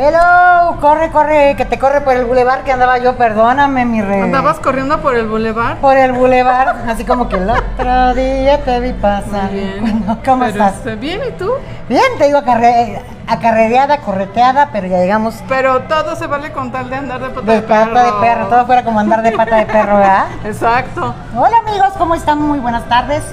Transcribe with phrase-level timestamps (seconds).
[0.00, 4.20] Hello, corre, corre, que te corre por el bulevar que andaba yo, perdóname, mi rey.
[4.20, 5.78] ¿Andabas corriendo por el bulevar?
[5.78, 9.50] Por el bulevar, así como que el otro día te vi pasar.
[9.50, 10.04] Muy bien.
[10.24, 10.74] ¿Cómo Pero, estás?
[10.76, 11.50] este, bien, ¿y tú?
[11.88, 16.88] Bien, te digo acarre- acarrereada, correteada, pero ya llegamos Pero todo se vale con tal
[16.90, 17.92] de andar de pata de de perro.
[17.92, 18.46] pata de perro.
[18.46, 20.26] Todo fuera como andar de pata de perro, ¿verdad?
[20.44, 21.12] Exacto.
[21.34, 22.40] Hola amigos, ¿cómo están?
[22.40, 23.24] Muy buenas tardes.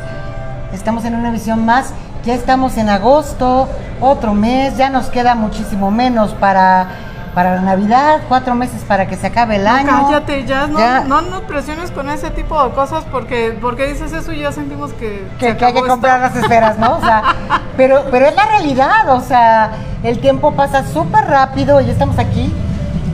[0.73, 1.93] Estamos en una emisión más.
[2.25, 3.69] Ya estamos en agosto,
[4.01, 4.77] otro mes.
[4.77, 6.87] Ya nos queda muchísimo menos para,
[7.35, 8.21] para la Navidad.
[8.27, 10.07] Cuatro meses para que se acabe el año.
[10.07, 11.01] Cállate, ya no, Ya.
[11.01, 14.91] no nos presiones con ese tipo de cosas porque, porque dices eso y ya sentimos
[14.93, 15.27] que.
[15.37, 16.97] que, se que hay que comprar las esferas, ¿no?
[16.97, 17.21] O sea,
[17.77, 19.71] pero, pero es la realidad, o sea,
[20.01, 22.51] el tiempo pasa súper rápido y estamos aquí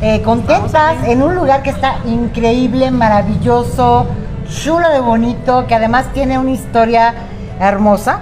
[0.02, 4.07] eh, contentas Estamos en un lugar que está increíble, maravilloso,
[4.49, 7.13] chulo de bonito, que además tiene una historia
[7.59, 8.20] hermosa,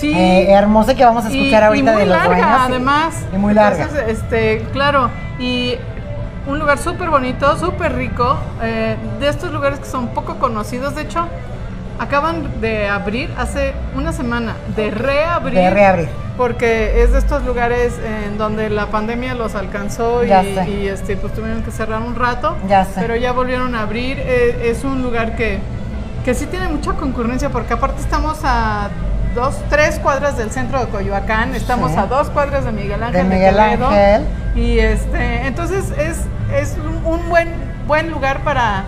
[0.00, 0.12] Sí.
[0.16, 3.14] eh, hermosa que vamos a Y- escuchar ahorita y muy de los larga, además.
[3.34, 3.82] Y muy larga.
[3.84, 5.74] Entonces, este, claro, y
[6.46, 11.02] un lugar súper bonito, súper rico, eh, de estos lugares que son poco conocidos, de
[11.02, 11.26] hecho,
[11.98, 15.54] acaban de abrir hace una semana, de reabrir.
[15.54, 16.08] De reabrir.
[16.38, 17.92] Porque es de estos lugares
[18.24, 22.56] en donde la pandemia los alcanzó y, y, este, pues tuvieron que cerrar un rato.
[22.66, 22.92] Ya sé.
[22.98, 24.16] Pero ya volvieron a abrir.
[24.18, 25.58] eh, es un lugar que,
[26.24, 28.88] que sí tiene mucha concurrencia porque aparte estamos a
[29.34, 31.98] dos, tres cuadras del centro de Coyoacán, estamos Sí.
[31.98, 34.26] a dos cuadras de Miguel Ángel De de, Miguel Quevedo, Ángel.
[34.54, 36.18] Y este, entonces es,
[36.54, 37.48] es un, buen,
[37.86, 38.84] buen lugar para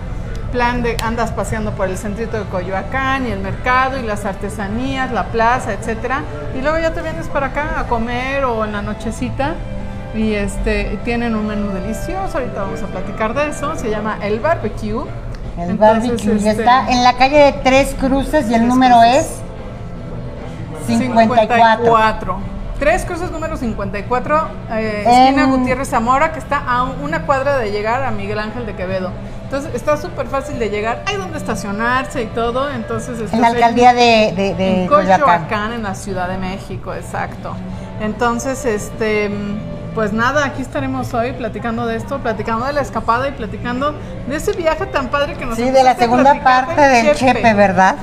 [0.52, 5.10] plan de andas paseando por el centrito de Coyoacán y el mercado y las artesanías,
[5.10, 6.22] la plaza, etcétera.
[6.58, 9.54] Y luego ya te vienes para acá a comer o en la nochecita.
[10.14, 14.40] Y este tienen un menú delicioso, ahorita vamos a platicar de eso, se llama El
[14.40, 15.06] Barbecue.
[15.56, 15.78] El Entonces,
[16.10, 19.24] barbecue y este, está en la calle de Tres Cruces y el número Cruces.
[19.24, 19.41] es
[20.86, 21.46] 54.
[21.46, 22.38] 54.
[22.78, 27.70] Tres cruces número 54, eh, En- esquina Gutiérrez Zamora, que está a una cuadra de
[27.70, 29.10] llegar a Miguel Ángel de Quevedo.
[29.44, 32.68] Entonces está súper fácil de llegar, hay donde estacionarse y todo.
[32.70, 35.72] Entonces En la alcaldía de, de, de en Coyoacán.
[35.74, 37.54] En la Ciudad de México, exacto.
[38.00, 39.30] Entonces, este,
[39.94, 43.94] pues nada, aquí estaremos hoy platicando de esto, platicando de la escapada y platicando
[44.26, 47.94] de ese viaje tan padre que nos Sí, de la segunda parte del Chepe, ¿verdad?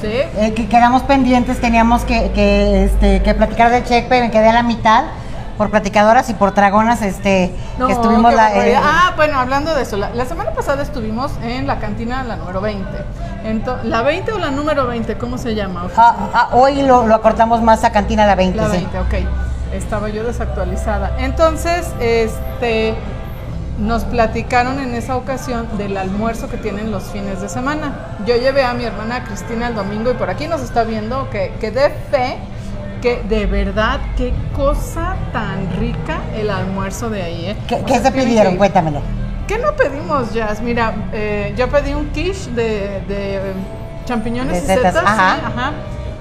[0.00, 0.08] Sí.
[0.08, 4.52] Eh, que quedamos pendientes, teníamos que, que, este, que platicar del Chepe, me quedé a
[4.52, 5.04] la mitad
[5.56, 9.82] por platicadoras y por dragonas, este, No, que estuvimos la, eh, ah, bueno, hablando de
[9.82, 12.86] eso, la, la semana pasada estuvimos en la cantina, la número 20.
[13.46, 15.16] Ento- ¿La 20 o la número 20?
[15.16, 15.88] ¿Cómo se llama?
[15.96, 18.86] ah, ah, hoy lo, lo acortamos más a Cantina la 20, La sí.
[18.92, 19.14] 20, ok.
[19.72, 21.12] Estaba yo desactualizada.
[21.18, 22.94] Entonces, este,
[23.78, 27.94] nos platicaron en esa ocasión del almuerzo que tienen los fines de semana.
[28.26, 31.52] Yo llevé a mi hermana Cristina el domingo y por aquí nos está viendo que,
[31.60, 32.36] que dé fe
[33.02, 37.46] que de verdad, qué cosa tan rica el almuerzo de ahí.
[37.46, 37.56] ¿eh?
[37.68, 38.52] ¿Qué, se pidieron?
[38.54, 39.00] que- Cuéntamelo.
[39.46, 40.60] ¿Qué no pedimos, Jazz?
[40.60, 43.40] Mira, eh, yo pedí un quiche de, de,
[44.04, 45.72] champiñones De y setas, sí, ajá.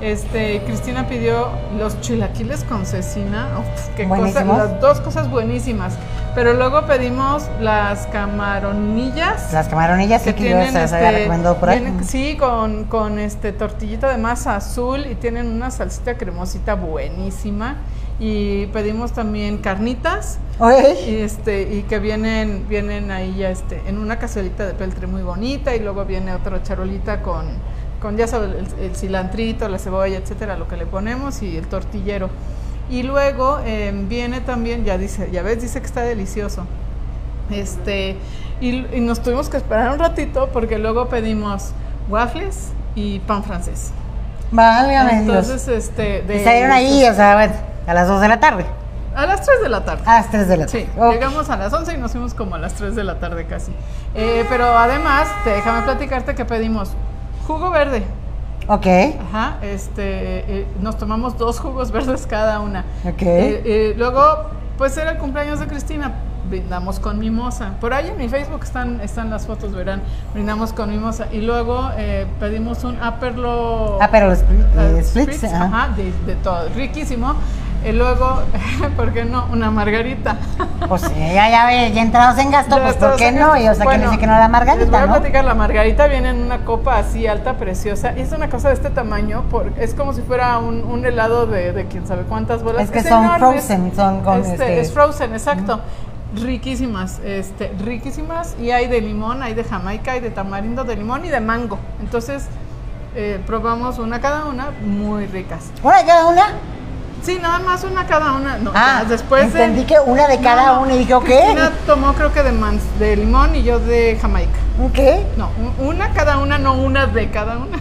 [0.06, 1.50] Este, Cristina pidió
[1.80, 3.48] los chilaquiles con cecina.
[3.60, 5.96] Uf, qué cosa, las dos cosas buenísimas.
[6.36, 9.52] Pero luego pedimos las camaronillas.
[9.52, 11.80] Las camaronillas sí que que yo las había este, recomendado por ahí.
[11.80, 17.78] vienen- sí, con, con este tortillita de masa azul y tienen una salsita cremosita buenísima.
[18.20, 20.38] Y pedimos también carnitas.
[20.60, 25.08] Oye, Y este, y que vienen, vienen ahí ya este, en una cazuelita de peltre
[25.08, 27.48] muy bonita, y luego viene otra charolita con,
[28.06, 31.66] con ya sabes, el, el cilantrito, la cebolla, etcétera, lo que le ponemos, y el
[31.66, 32.30] tortillero.
[32.88, 36.68] Y luego eh, viene también, ya dice, ya ves, dice que está delicioso.
[37.50, 38.16] Este,
[38.62, 41.72] y, y nos tuvimos que esperar un ratito porque luego pedimos
[42.08, 43.92] waffles y pan francés.
[44.52, 45.50] válgame Dios.
[45.50, 47.40] Entonces, este, de, salieron ahí, o sea,
[47.88, 48.68] a las 2 de la tarde.
[49.16, 50.04] a las 3 de la tarde.
[50.06, 50.86] A las 3 de la tarde.
[50.94, 53.48] Sí, llegamos a las 11 y nos fuimos como a las 3 de la tarde
[53.48, 53.72] casi.
[54.14, 56.92] Eh, pero además, te, déjame platicarte que pedimos
[57.48, 58.04] jugo verde.
[58.68, 58.88] Ok.
[59.30, 60.02] Ajá, este,
[60.62, 62.80] eh, nos tomamos dos jugos verdes cada una.
[63.04, 63.22] Ok.
[63.22, 64.22] Eh, eh, luego,
[64.78, 66.12] pues era el cumpleaños de Cristina,
[66.50, 67.74] brindamos con mimosa.
[67.80, 70.02] Por ahí en mi Facebook están, están las fotos, verán,
[70.34, 71.28] brindamos con mimosa.
[71.32, 74.00] Y luego eh, pedimos un aperlo...
[74.02, 75.66] Ah, pero los split- eh, splits, spritz, ajá.
[75.66, 77.36] ajá, de, de todo, riquísimo.
[77.88, 78.42] Y luego,
[78.96, 79.48] ¿por qué no?
[79.52, 80.38] Una margarita.
[80.88, 83.56] Pues ya, ya, ve, ya entrados en gasto, Ya pues ¿por qué no?
[83.58, 85.14] Y o sea, que Bueno, dice que no la Les voy margarita, a ¿no?
[85.14, 88.14] platicar, la margarita viene en una copa así alta, preciosa.
[88.18, 91.46] Y es una cosa de este tamaño, por- es como si fuera un, un helado
[91.46, 92.84] de, de quién sabe cuántas bolas.
[92.84, 95.80] Es que son enorme, frozen, son con, este, este- Es frozen, exacto.
[96.36, 98.56] Riquísimas, este, riquísimas.
[98.60, 101.78] Y hay de limón, hay de jamaica, hay de tamarindo, de limón y de mango.
[102.02, 102.48] Entonces,
[103.16, 105.72] eh, probamos una cada una, muy ricas.
[105.84, 106.44] ¿Una cada una?
[107.26, 108.58] Sí, nada más una cada una.
[108.58, 111.26] No, Ah, después de- entendí que una de cada No, una y dije, ok.
[111.26, 114.52] Cristina tomó creo que de, mans- de limón y yo de Jamaica.
[114.94, 115.26] ¿Qué?
[115.36, 115.50] No,
[115.80, 117.80] un- una cada una, no una de cada una.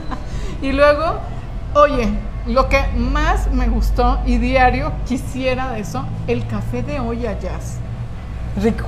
[0.62, 1.18] y luego,
[1.74, 2.08] oye,
[2.46, 7.76] lo que más me gustó y diario quisiera de eso, el café de olla jazz.
[8.62, 8.86] Rico.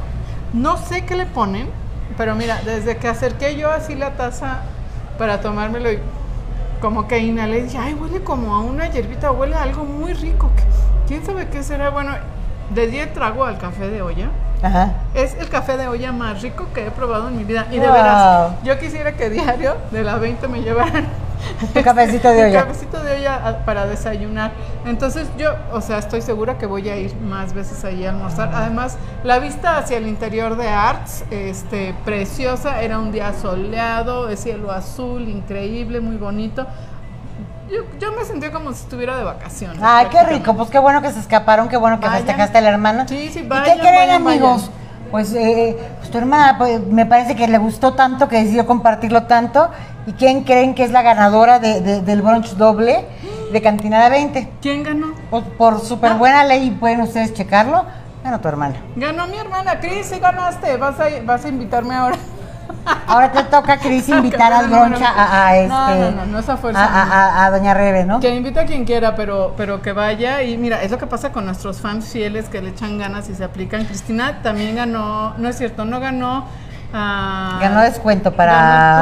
[0.55, 1.69] No sé qué le ponen,
[2.17, 4.61] pero mira, desde que acerqué yo así la taza
[5.19, 5.99] para tomármelo y
[6.81, 10.51] como que inhalé, dije, ay, huele como a una hierbita, huele a algo muy rico.
[11.07, 11.91] ¿Quién sabe qué será?
[11.91, 12.13] Bueno,
[12.75, 14.29] le di el trago al café de olla.
[14.63, 14.93] Ajá.
[15.15, 17.67] Es el café de olla más rico que he probado en mi vida.
[17.71, 17.95] Y de Wow.
[17.95, 21.07] veras, yo quisiera que diario de la 20 me llevaran
[21.75, 22.63] Tu cafecito de olla.
[22.67, 24.53] cafecito de olla a- para desayunar.
[24.87, 28.51] Entonces yo, o sea, estoy segura que voy a ir más veces allí a almorzar.
[28.55, 32.83] Además, la vista hacia el interior de Arts, este, preciosa.
[32.83, 36.67] Era un día soleado, el cielo azul, increíble, muy bonito.
[37.71, 39.79] Yo, yo me sentí como si estuviera de vacaciones.
[39.83, 40.55] Ay, qué rico.
[40.55, 42.25] Pues qué bueno que se escaparon, qué bueno que Vayan.
[42.25, 43.07] festejaste a la hermana.
[43.07, 44.71] Sí, sí, ¿Y vayan, qué creen, vayan, amigos?
[45.11, 49.25] Pues, eh, pues tu hermana pues, me parece que le gustó tanto que decidió compartirlo
[49.25, 49.71] tanto.
[50.09, 53.05] ¿Y quién creen que es la ganadora de- de- del brunch doble
[53.53, 54.49] de Cantina de 20?
[54.63, 55.09] ¿Quién ganó?
[55.29, 57.85] Pues, por súper buena ley, pueden ustedes checarlo.
[58.23, 58.77] Bueno, tu hermana.
[58.97, 60.79] Ganó mi hermana, Cris, sí ganaste.
[60.79, 62.17] Vas a, vas a invitarme ahora.
[63.07, 65.69] Ahora te toca, Cris, invitar al brunch a, este.
[65.69, 66.83] No, no, no, no es a fuerza.
[66.83, 68.19] a, a- a doña Rebe, ¿no?
[68.21, 70.43] Que invite a quien quiera, pero, pero que vaya.
[70.43, 73.35] Y mira, es lo que pasa con nuestros fans fieles que le echan ganas y
[73.35, 73.85] se aplican.
[73.85, 76.47] Cristina también ganó, no es cierto, no ganó.
[76.93, 78.53] Ah, Ganó descuento para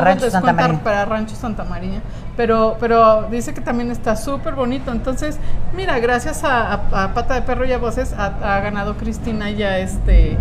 [0.01, 0.79] ganó- Rancho Santa María.
[0.81, 2.01] Para Rancho Santa María.
[2.37, 4.93] Pero, pero dice que también está súper bonito.
[4.93, 5.39] Entonces,
[5.75, 9.51] mira, gracias a, a- a Pata de Perro y a Voces ha, ha ganado Cristina
[9.51, 10.37] ya este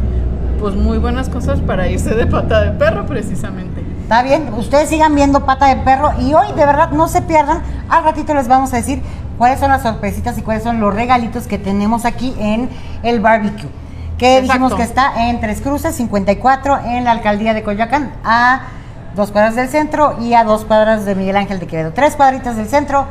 [0.60, 3.84] pues muy buenas cosas para irse de pata de perro precisamente.
[4.04, 7.62] Está bien, ustedes sigan viendo Pata de Perro y hoy de verdad no se pierdan.
[7.90, 9.02] Al ratito les vamos a decir
[9.38, 12.70] cuáles son las sorpresitas y cuáles son los regalitos que tenemos aquí en
[13.04, 13.68] el barbecue.
[14.18, 18.68] Que dijimos que está en Tres Cruces 54 en la alcaldía de Coyoacán a
[19.16, 21.92] dos cuadras del centro y a dos cuadras de Miguel Ángel de Quevedo.
[21.94, 23.06] Tres cuadritas del centro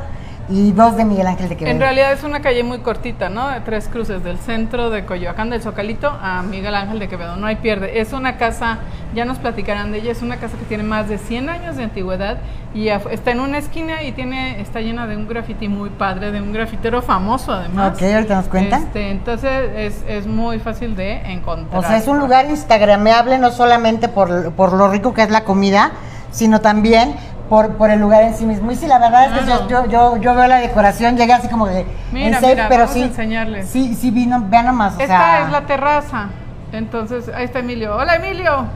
[0.49, 1.75] y dos de Miguel Ángel de Quevedo.
[1.75, 3.49] En realidad es una calle muy cortita, ¿no?
[3.49, 7.37] De tres cruces, del centro de Coyoacán, del Zocalito, a Miguel Ángel de Quevedo.
[7.37, 8.01] No hay pierde.
[8.01, 8.79] Es una casa,
[9.15, 11.85] ya nos platicarán de ella, es una casa que tiene más de 100 años de
[11.85, 12.39] antigüedad
[12.75, 16.41] y está en una esquina y tiene está llena de un graffiti muy padre, de
[16.41, 17.95] un grafitero famoso además.
[17.95, 18.83] Ok, ahorita nos cuentan.
[18.83, 21.79] Este, entonces es, es muy fácil de encontrar.
[21.79, 25.45] O sea, es un lugar instagrameable no solamente por, por lo rico que es la
[25.45, 25.93] comida,
[26.33, 27.15] sino también
[27.49, 28.71] por, por el lugar en sí mismo.
[28.73, 29.87] Y sí, la verdad es que yo, Claro.
[29.87, 32.81] yo, yo, yo veo la decoración, llegué así como de Mira, en safe, mira, pero
[32.83, 33.69] vamos a sí, enseñarles.
[33.69, 36.29] sí, sí vino, vean nomás, o Esta sea, es la terraza.
[36.73, 37.97] Entonces, ahí está Emilio.
[37.97, 38.67] Hola Emilio.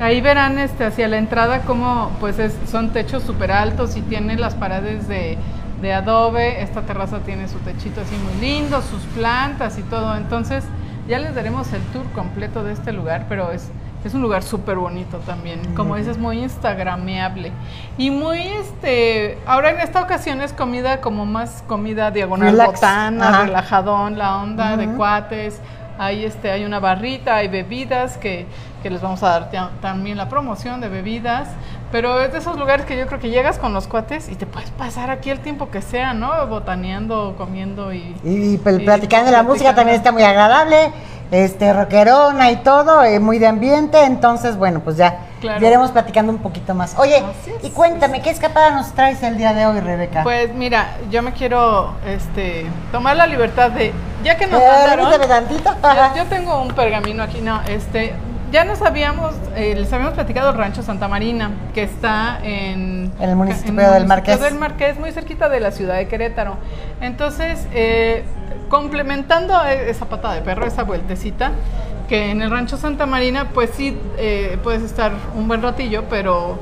[0.00, 4.36] Ahí verán este, hacia la entrada como pues es- son techos súper altos y tiene
[4.36, 5.36] las paredes de,
[5.82, 6.62] de adobe.
[6.62, 10.14] Esta terraza tiene su techito así muy lindo, sus plantas y todo.
[10.16, 10.64] Entonces
[11.08, 13.70] ya les daremos el tour completo de este lugar, pero es,
[14.08, 15.60] es un lugar súper bonito también.
[15.74, 17.52] Como dices, muy instagrameable.
[17.96, 22.72] Y muy, este, ahora en esta ocasión es comida como más comida diagonal Relax.
[22.72, 23.44] botana, Ajá.
[23.44, 25.60] relajadón, la onda de cuates.
[26.00, 28.46] Ahí este, hay una barrita, hay bebidas que,
[28.84, 31.48] que les vamos a dar ta- también la promoción de bebidas.
[31.90, 34.46] Pero es de esos lugares que yo creo que llegas con los cuates y te
[34.46, 36.46] puedes pasar aquí el tiempo que sea, ¿no?
[36.46, 38.14] Botaneando, comiendo y...
[38.22, 40.92] y, y pues, y platicando la música también está muy agradable,
[41.30, 45.60] este, rockerona y todo, eh, muy de ambiente, entonces, bueno, pues ya, Claro.
[45.60, 46.98] ya iremos platicando un poquito más.
[46.98, 47.22] Oye,
[47.62, 50.22] y cuéntame, ¿qué escapada nos traes el día de hoy, Rebeca?
[50.24, 53.92] Pues mira, yo me quiero este, tomar la libertad de...
[54.24, 55.10] Ya que nos Eh, mandaron...
[55.12, 58.14] Yo, yo tengo un pergamino aquí, no, este,
[58.50, 63.12] ya nos habíamos, eh, les habíamos platicado el Rancho Santa Marina, que está en...
[63.20, 64.40] En el municipio en del municipio Marqués.
[64.40, 66.56] del Marqués, muy cerquita de la ciudad de Querétaro.
[67.00, 68.24] Entonces, eh,
[68.68, 71.52] complementando esa pata de perro, esa vueltecita,
[72.08, 76.58] que en el Rancho Santa Marina, pues sí, eh, puedes estar un buen ratillo, pero,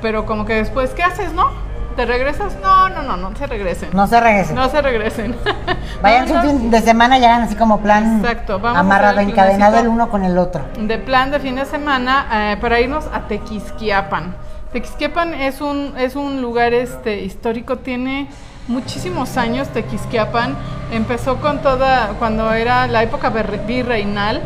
[0.00, 1.50] pero como que después, ¿qué haces, no?
[1.96, 2.56] ¿Te regresas?
[2.60, 3.90] No, no, no, no se regresen.
[3.92, 4.56] No se regresen.
[4.56, 5.36] No se regresen.
[6.02, 9.88] Vayan su fin de semana y hagan así como plan Exacto, vamos amarrado, encadenado el
[9.88, 10.62] uno con el otro.
[10.78, 14.34] de plan de fin de semana eh, para irnos a Tequisquiapan.
[14.72, 18.28] Tequisquiapan es un, es un lugar este, histórico, tiene
[18.68, 20.56] muchísimos años Tequisquiapan.
[20.92, 24.42] Empezó con toda, cuando era la época virre- virreinal.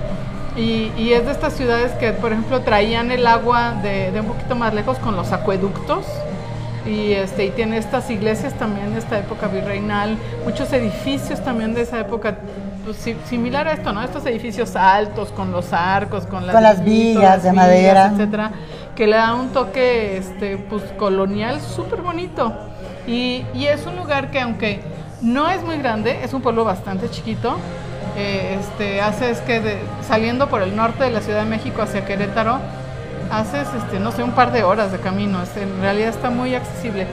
[0.57, 4.27] Y, y es de estas ciudades que, por ejemplo, traían el agua de, de un
[4.27, 6.05] poquito más lejos con los acueductos.
[6.87, 11.83] Y, este, y tiene estas iglesias también de esta época virreinal, muchos edificios también de
[11.83, 12.37] esa época,
[12.85, 14.03] pues, si- similar a esto, ¿no?
[14.03, 18.07] Estos edificios altos con los arcos, con las, Con las vigas de madera.
[18.13, 18.53] etcétera,
[18.95, 22.53] que le da un toque este, pues, colonial súper bonito.
[23.07, 24.81] Y, y es un lugar que aunque
[25.21, 27.57] No es muy grande, es un pueblo bastante chiquito.
[28.17, 32.05] Eh, este, haces que de- saliendo por el norte de la Ciudad de México hacia
[32.05, 32.59] Querétaro,
[33.31, 35.43] haces, este, no sé, un par de horas de camino.
[35.43, 37.07] este, en realidad está muy accesible.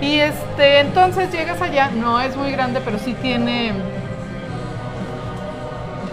[0.00, 3.72] Y este, entonces llegas allá, no es muy grande, pero sí tiene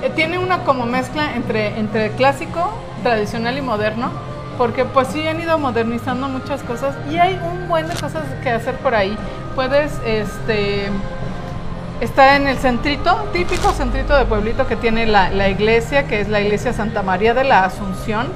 [0.01, 2.72] eh, tiene una como mezcla entre, entre clásico,
[3.04, 4.12] tradicional y moderno,
[4.58, 8.50] porque pues sí han ido modernizando muchas cosas y hay un buen de cosas que
[8.50, 9.18] hacer por ahí.
[9.56, 10.88] Puedes, este,
[12.00, 16.30] está en el centrito, típico centrito de pueblito que tiene la, la iglesia, que es
[16.30, 18.28] la iglesia Santa María de la Asunción.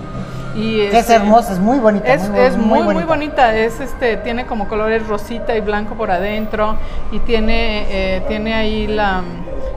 [0.56, 2.14] Y Que es este, hermosa, es muy bonita.
[2.14, 3.06] es, es muy, muy bonita.
[3.08, 3.56] bonita.
[3.56, 6.76] Es este, tiene como colores rosita y blanco por adentro.
[7.12, 9.22] Y tiene, eh, tiene ahí la,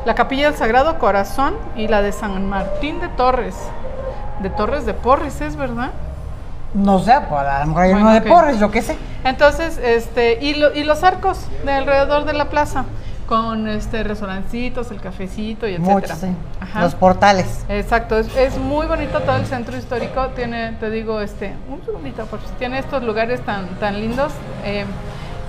[0.04, 3.54] la capilla del Sagrado Corazón y la de San Martín de Torres.
[4.40, 5.90] De Torres de Porres, ¿es verdad?
[6.74, 8.20] No sé, pues a lo mejor hay Bueno, uno de.
[8.22, 8.98] Porres, yo qué sé.
[9.24, 12.84] Entonces, este, y, lo- y los arcos de alrededor de la plaza,
[13.26, 16.14] con este restaurancitos, el cafecito y etcétera.
[16.16, 16.28] Sí.
[16.78, 17.64] Los portales.
[17.68, 20.28] Exacto, es, es muy bonito todo el centro histórico.
[20.28, 22.56] Tiene, te digo, este, un segundito, por favor.
[22.58, 24.32] tiene estos lugares tan, tan lindos.
[24.64, 24.84] eh,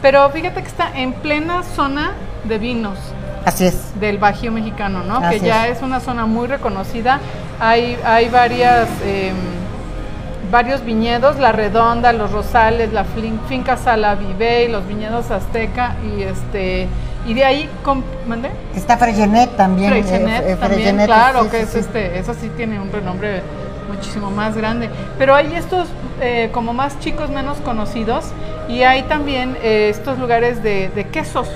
[0.01, 2.11] pero fíjate que está en plena zona
[2.43, 2.99] de vinos
[3.45, 3.99] Así es.
[3.99, 5.17] del Bajío mexicano, ¿no?
[5.17, 5.77] Así que ya es.
[5.77, 5.83] es.
[5.83, 7.19] una zona muy reconocida.
[7.59, 9.31] Hay, hay varias, eh,
[10.51, 13.05] varios viñedos, La Redonda, Los Rosales, la
[13.49, 16.87] Finca Sala Vive, los viñedos Azteca y este
[17.27, 17.69] y de ahí,
[18.27, 18.49] ¿mandé?
[18.75, 19.93] Está Freyenet también.
[19.93, 21.79] eh, Freixenet eh, también, claro, sí, que sí, es sí.
[21.79, 23.41] este, eso sí tiene un renombre
[23.93, 24.89] muchísimo más grande.
[25.19, 25.87] Pero hay estos
[26.21, 28.25] eh, como más chicos, menos conocidos,
[28.67, 31.47] y hay también eh, estos lugares de, de quesos,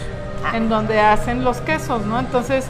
[0.43, 0.57] Ah.
[0.57, 2.17] en donde hacen los quesos, ¿no?
[2.19, 2.65] Entonces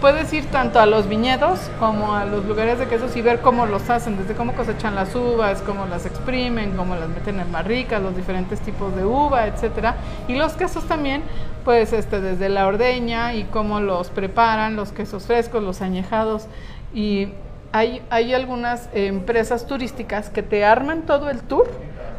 [0.00, 3.66] puedes ir tanto a los viñedos como a los lugares de quesos y ver cómo
[3.66, 8.02] los hacen, desde cómo cosechan las uvas, cómo las exprimen, cómo las meten en barricas,
[8.02, 9.94] los diferentes tipos de uva, etcétera.
[10.26, 11.22] Y los quesos también,
[11.64, 16.46] pues este desde la ordeña y cómo los preparan, los quesos frescos, los añejados.
[16.94, 17.28] Y
[17.72, 21.68] hay, hay algunas empresas turísticas que te arman todo el tour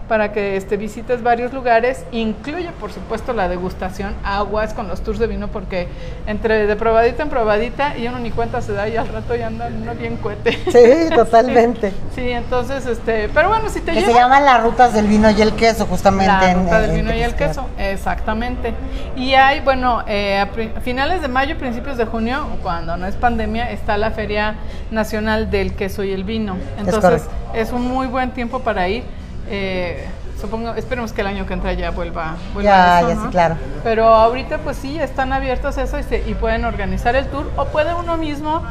[0.07, 5.17] para que este, visites varios lugares, incluye por supuesto la degustación, aguas con los tours
[5.19, 5.87] de vino, porque
[6.27, 9.47] entre de probadita en probadita y uno ni cuenta se da y al rato ya
[9.47, 10.51] anda uno bien cohete.
[10.71, 11.91] Sí, totalmente.
[12.15, 15.29] Sí, entonces, este, pero bueno, si te Que se lleva- llaman las rutas del vino
[15.31, 16.31] y el queso, justamente.
[16.31, 18.73] la en- ruta en- del vino en y el queso, exactamente.
[19.17, 23.69] Y hay, bueno, eh, a finales de mayo, principios de junio, cuando no es pandemia,
[23.71, 24.55] está la Feria
[24.91, 26.55] Nacional del Queso y el Vino.
[26.77, 29.03] Entonces, es, un muy buen tiempo para ir.
[29.49, 30.05] Eh,
[30.39, 33.21] supongo, esperemos que el año que entra ya vuelva, vuelva Ya, eso, ya ¿no?
[33.23, 33.55] sí, claro.
[33.83, 37.65] Pero ahorita pues sí, están abiertos eso y, se- y pueden organizar el tour o
[37.65, 38.61] puede uno mismo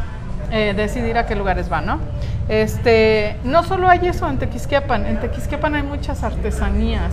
[0.50, 1.98] eh, decidir a qué lugares va, ¿no?
[2.48, 7.12] Este, no solo hay eso en Tequisquiapan, en Tequisquiapan hay muchas artesanías.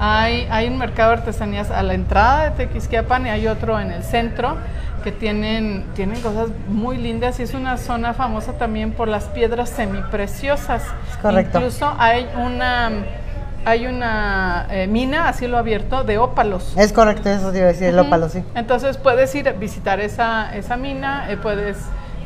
[0.00, 3.90] Hay, hay un mercado de artesanías a la entrada de Tequisquiapan y hay otro en
[3.90, 4.56] el centro
[5.08, 9.70] que tienen, tienen cosas muy lindas y es una zona famosa también por las piedras
[9.70, 10.82] semipreciosas.
[10.82, 11.56] Es correcto.
[11.56, 12.90] Incluso hay una,
[13.64, 16.76] hay una eh, mina a cielo abierto de ópalos.
[16.76, 18.44] Es correcto, eso te iba a decir, el ópalo, sí.
[18.54, 21.78] Entonces puedes ir a visitar esa, esa mina, eh, puedes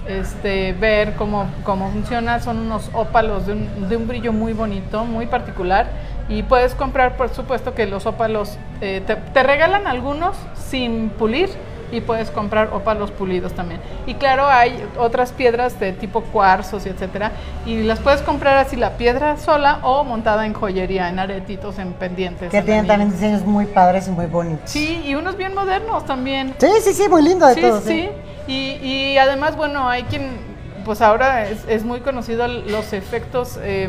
[0.08, 5.04] este, ver cómo, cómo funciona, son unos ópalos de un, de un brillo muy bonito,
[5.04, 5.86] muy particular,
[6.28, 11.48] y puedes comprar, por supuesto que los ópalos, eh, te, te regalan algunos sin pulir,
[11.92, 13.80] y puedes comprar ópalos pulidos también.
[14.06, 17.32] Y claro, hay otras piedras de tipo cuarzos y etcétera,
[17.66, 21.92] y las puedes comprar así la piedra sola o montada en joyería, en aretitos, en
[21.92, 22.50] pendientes.
[22.50, 24.70] Que en tienen también diseños muy padres y muy bonitos.
[24.70, 26.54] Sí, y unos bien modernos también.
[26.58, 27.80] Sí, sí, sí, muy lindo de Sí, todo.
[27.82, 28.08] sí.
[28.48, 30.36] Y, y además, bueno, hay quien,
[30.84, 33.88] pues ahora es, es muy conocido los efectos eh,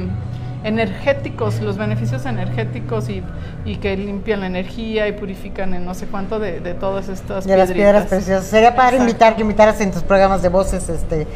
[0.63, 3.23] energéticos, los beneficios energéticos y,
[3.65, 7.45] y que limpian la energía y purifican en no sé cuánto de, de todas estas
[7.45, 8.09] De las piedras piedritas.
[8.09, 8.45] preciosas.
[8.47, 8.95] Sería Exacto.
[8.97, 11.27] invitar, que invitaras en tus programas de voces este,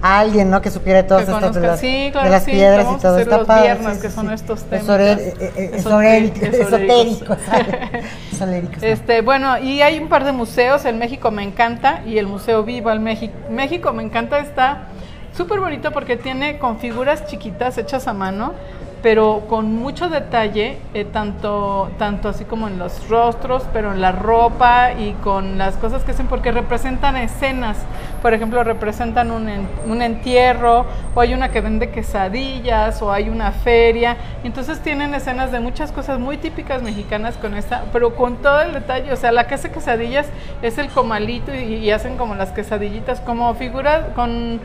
[0.00, 0.60] a alguien, ¿no?
[0.60, 3.18] Que supiera de todas Que estas las, Sí, claro de las sí, piedras y todo.
[3.18, 3.62] Está padre.
[3.62, 4.82] viernes, sí, que son estos temas.
[4.84, 6.42] Esotéricos.
[6.42, 7.38] Esotéricos.
[8.32, 8.82] esotéricos.
[8.82, 12.64] Este, bueno, y hay un par de museos, el México me encanta y el Museo
[12.64, 13.34] Viva el México.
[13.50, 14.88] México me encanta está
[15.32, 18.52] súper bonito porque tiene con figuras chiquitas hechas a mano,
[19.02, 24.12] pero con mucho detalle, eh, tanto, tanto así como en los rostros, pero en la
[24.12, 27.78] ropa y con las cosas que hacen, porque representan escenas.
[28.22, 30.86] Por ejemplo, representan un, en- un entierro,
[31.16, 34.16] o hay una que vende quesadillas, o hay una feria.
[34.44, 38.72] Entonces tienen escenas de muchas cosas muy típicas mexicanas con esta, pero con todo el
[38.72, 39.12] detalle.
[39.12, 40.28] O sea, la que hace quesadillas
[40.62, 44.60] es el comalito y, y hacen como las quesadillitas, como figuras, con,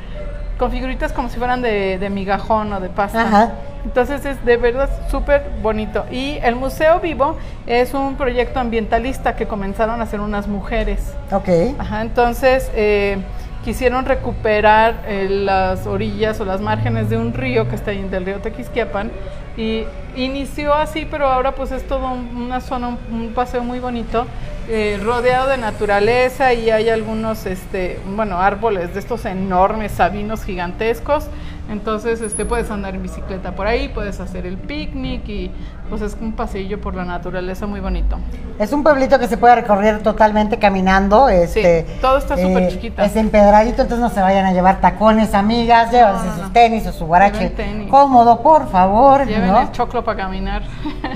[0.57, 3.21] con figuritas como si fueran de, de migajón o de pasta.
[3.21, 3.51] Ajá.
[3.85, 6.05] Entonces es de verdad súper bonito.
[6.11, 7.37] Y el Museo Vivo
[7.67, 11.13] es un proyecto ambientalista que comenzaron a hacer unas mujeres.
[11.31, 11.47] Ok.
[11.79, 13.17] Ajá, entonces eh,
[13.63, 18.25] quisieron recuperar eh, las orillas o las márgenes de un río que está ahí del
[18.25, 19.11] río Tequisquiapan
[19.55, 19.85] y
[20.15, 24.25] inició así, pero ahora pues es todo un- una zona, un, un paseo muy bonito,
[24.69, 31.27] eh, rodeado de naturaleza y hay algunos, este, bueno, árboles de estos enormes sabinos gigantescos.
[31.69, 35.51] Entonces, este, puedes andar en bicicleta por ahí, puedes hacer el picnic y
[35.89, 38.17] pues es un paseillo por la naturaleza muy bonito.
[38.59, 41.29] Es un pueblito que se puede recorrer totalmente caminando.
[41.29, 43.05] Este, todo está súper chiquita.
[43.05, 45.91] Es empedradito, entonces no se vayan a llevar tacones, amigas.
[45.91, 47.89] Llévense no, sus tenis o su guarache tenis.
[47.89, 49.25] cómodo, por favor.
[49.25, 49.61] Lleven ¿no?
[49.61, 50.63] el choclo para caminar.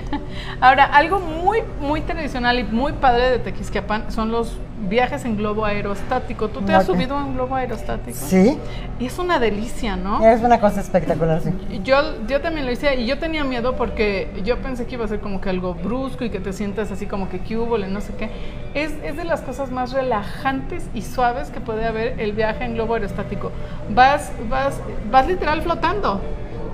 [0.62, 5.66] Ahora, algo muy, muy tradicional y muy padre de Tequisquiapan son los viajes en globo
[5.66, 6.50] aerostático.
[6.50, 8.18] ¿Tú te has subido a un globo aerostático?
[8.18, 8.58] Sí,
[9.00, 10.26] Y es una delicia, ¿no?
[10.26, 11.52] es una cosa espectacular, sí.
[11.84, 15.08] Yo, yo también lo hice y yo tenía miedo porque yo pensé que iba a
[15.08, 18.14] ser como que algo brusco y que te sientas así como que cubole, no sé
[18.16, 18.30] qué.
[18.74, 22.76] Es, es de las cosas más relajantes y suaves que puede haber el viaje en
[22.76, 23.52] globo aerostático.
[23.94, 24.80] Vas, vas,
[25.12, 26.22] vas literal flotando.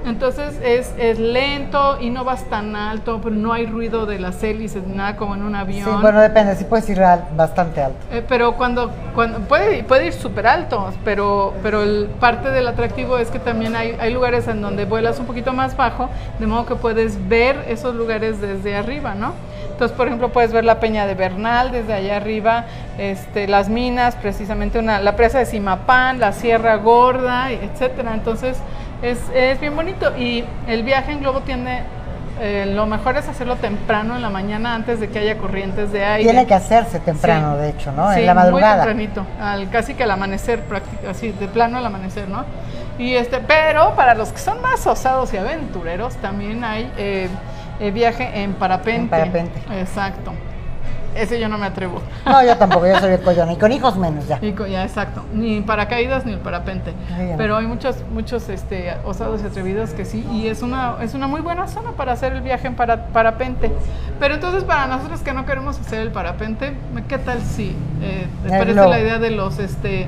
[0.08, 4.42] Entonces es, es lento y no vas tan alto, pero no hay ruido de las
[4.44, 6.02] hélices, ni nada como en un Sí, avión.
[6.02, 7.98] bueno, depende, sí puedes ir al- bastante alto.
[8.12, 13.18] Eh, pero cuando, cuando puede, puede ir súper alto, pero, pero el, parte del atractivo
[13.18, 16.10] es que también hay, hay lugares en donde vuelas un poquito más bajo,
[16.40, 19.34] de modo que puedes ver esos lugares desde arriba, ¿no?
[19.72, 22.66] Entonces, por ejemplo, puedes ver la Peña de Bernal desde allá arriba,
[22.98, 28.16] este, las minas, precisamente una, la presa de Simapán, la Sierra Gorda, etcétera.
[28.16, 28.58] Entonces,
[29.01, 31.84] es, es bien bonito y el viaje en globo tiene...
[32.39, 36.06] eh, lo mejor es hacerlo temprano en la mañana antes de que haya corrientes de
[36.06, 36.24] aire.
[36.30, 37.62] Tiene que hacerse temprano, Sí.
[37.62, 38.13] de hecho, ¿no?
[38.13, 38.84] Sí, en la madrugada.
[38.86, 40.62] Muy tempranito, al, casi que al amanecer,
[41.10, 42.46] así, de plano al amanecer, ¿no?
[43.00, 47.27] Y este, pero para los que son más osados y aventureros, también hay eh,
[47.80, 49.01] eh, viaje en parapente.
[49.01, 49.60] En parapente.
[49.80, 50.32] Exacto.
[51.18, 52.02] Ese yo no me atrevo.
[52.26, 53.52] No, yo tampoco, yo soy el collón.
[53.52, 54.40] Y con hijos menos ya.
[54.42, 55.24] Y ya, exacto.
[55.34, 56.94] Ni paracaídas ni el parapente.
[57.38, 60.26] Pero hay muchos, muchos este, osados y atrevidos que sí.
[60.32, 63.72] Y es una, es una muy buena zona para hacer el viaje en para- parapente.
[64.20, 66.74] Pero entonces para nosotros que no queremos hacer el parapente,
[67.08, 70.08] ¿qué tal si eh, te parece la idea de los este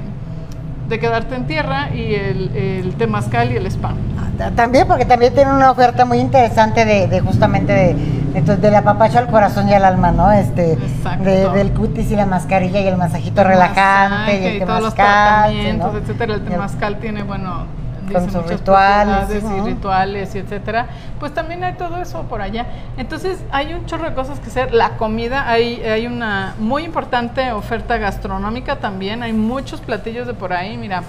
[0.90, 3.96] de quedarte en tierra y el, el temazcal y el spam?
[4.38, 7.96] Ta- También, porque también tiene una oferta muy interesante de, de justamente de,
[8.36, 10.32] entonces, de la papacha al corazón y al alma, ¿no?
[10.32, 11.24] Este, Exacto.
[11.24, 14.82] de- del cutis y la mascarilla y el masajito El relajante masaje y el todos
[14.84, 15.50] los temazcal.
[15.52, 16.00] sí, tratamientos, ¿no?
[16.00, 16.34] etcétera.
[16.36, 17.66] El Y temazcal tiene, bueno,
[18.12, 19.66] Con dice sus rituales, y ¿no?
[19.66, 20.88] rituales, y etcétera.
[21.20, 22.66] Pues también hay todo eso por allá.
[22.98, 24.74] Entonces, hay un chorro de cosas que hacer.
[24.74, 29.22] La comida, hay, hay una muy importante oferta gastronómica también.
[29.22, 30.76] Hay muchos platillos de por ahí.
[30.78, 31.04] Mira,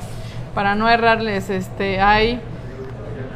[0.54, 2.40] para no errarles, este, hay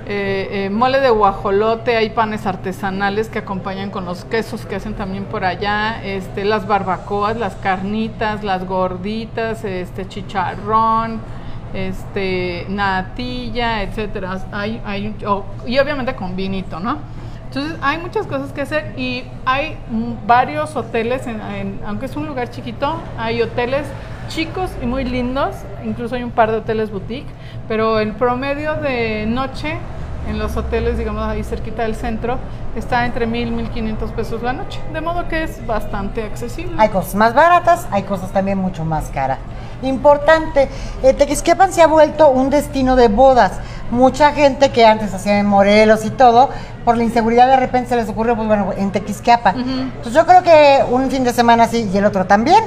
[0.06, 4.94] eh, eh, mole de guajolote, hay panes artesanales que acompañan con los quesos que hacen
[4.94, 11.20] también por allá, este, las barbacoas, las carnitas, las gorditas, este, chicharrón,
[11.72, 14.40] este, natilla, etcétera.
[14.52, 16.98] Hay, hay, oh, y obviamente con vinito, ¿no?
[17.48, 19.76] Entonces hay muchas cosas que hacer y hay
[20.26, 23.86] varios hoteles, en- aunque es un lugar chiquito, hay hoteles
[24.28, 27.28] chicos y muy lindos, incluso hay un par de hoteles boutique,
[27.68, 29.78] pero el promedio de noche
[30.28, 32.38] en los hoteles, digamos ahí cerquita del centro,
[32.76, 36.74] está entre mil, mil quinientos pesos la noche, de modo que es bastante accesible.
[36.78, 39.38] Hay cosas más baratas, hay cosas también mucho más caras.
[39.82, 40.68] Importante,
[41.02, 43.60] eh, Tequisquiapan se ha vuelto un destino de bodas.
[43.90, 46.50] Mucha gente que antes hacía en Morelos y todo,
[46.84, 49.58] por la inseguridad de repente se les ocurrió, pues bueno, en Tequisquiapan.
[49.60, 49.70] Ujú.
[49.70, 52.62] Entonces yo creo que un fin de semana sí y el otro también,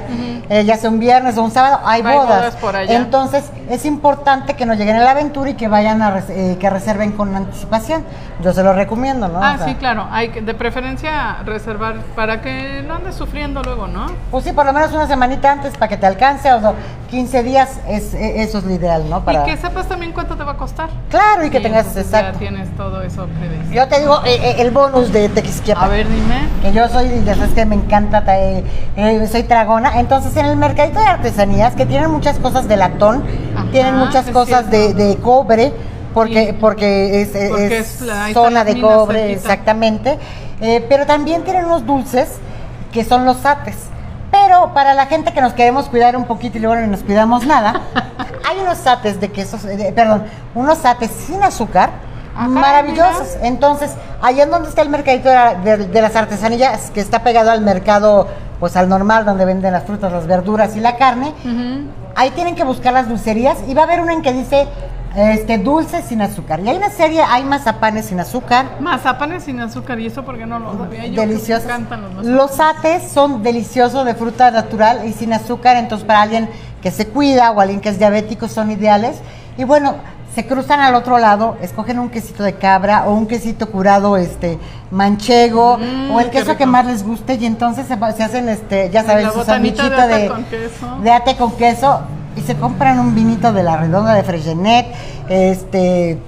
[0.48, 2.28] eh, ya sea un viernes o un sábado, hay, Hay bodas.
[2.38, 2.94] bodas por allá.
[2.96, 6.68] Entonces es importante que no lleguen a la aventura y que vayan a eh, que
[6.70, 8.04] reserven con anticipación.
[8.40, 9.40] Yo se lo recomiendo, ¿no?
[9.42, 13.62] Ah, O sea, sí, claro, hay que de preferencia reservar para que no andes sufriendo
[13.62, 14.06] luego, ¿no?
[14.30, 16.74] Pues sí, por lo menos una semanita antes para que te alcance, o no,
[17.10, 19.24] 15 días, es, e- eso es lo ideal, ¿no?
[19.24, 19.42] Para...
[19.42, 20.88] Y que sepas también cuánto te va a costar.
[21.10, 22.38] Claro, y que tengas, entonces ya exacto.
[22.40, 23.72] tienes todo eso previsto.
[23.72, 25.84] Yo te digo, eh, eh, el bonus de Tequisquiapan.
[25.84, 26.46] A ver, dime.
[26.60, 28.62] Que yo soy, ya sabes que me encanta, ta- eh,
[28.96, 30.00] eh, soy tragona.
[30.00, 33.24] Entonces, en el mercadito de artesanías, que tienen muchas cosas de latón,
[33.56, 35.72] Ajá, tienen muchas cosas de, cobre,
[36.12, 36.56] porque, Sí.
[36.60, 39.40] porque es, Porque es zona de cobre, cerquita.
[39.40, 40.18] exactamente.
[40.90, 42.28] Pero también tienen unos dulces
[42.92, 43.76] que son los sates.
[44.30, 47.46] Pero para la gente que nos queremos cuidar un poquito y luego no nos cuidamos
[47.46, 47.80] nada,
[48.58, 51.90] hay unos sates de quesos, eh, de- perdón, unos sates sin azúcar
[52.36, 53.36] maravillosos.
[53.42, 53.90] Entonces,
[54.22, 57.50] allá en donde está el mercadito de, la- de- de las artesanías, que está pegado
[57.50, 58.28] al mercado,
[58.60, 61.32] pues al normal, donde venden las frutas, las verduras y la carne,
[62.16, 64.66] ahí tienen que buscar las dulcerías y va a haber una en que dice
[65.16, 66.60] Este, dulces sin azúcar.
[66.60, 68.66] Y hay una serie, hay mazapanes sin azúcar.
[68.78, 71.20] Mazapanes sin azúcar, ¿y eso porque no lo sabía yo?
[71.22, 71.64] Deliciosos.
[71.66, 72.36] Me encantan los mazapanes.
[72.36, 76.48] Los ates son deliciosos de fruta natural y sin azúcar, entonces para alguien
[76.82, 79.16] que se cuida o alguien que es diabético son ideales.
[79.56, 79.96] Y bueno,
[80.34, 84.58] se cruzan al otro lado, escogen un quesito de cabra o un quesito curado este
[84.90, 88.88] manchego Mm, o el queso que más les guste y entonces se, se hacen este,
[88.90, 90.98] ya sabes, su de sandwichito de, con queso.
[91.02, 92.00] de ate con queso
[92.36, 94.86] y se compran un vinito de la redonda de Fregenet,
[95.28, 96.18] este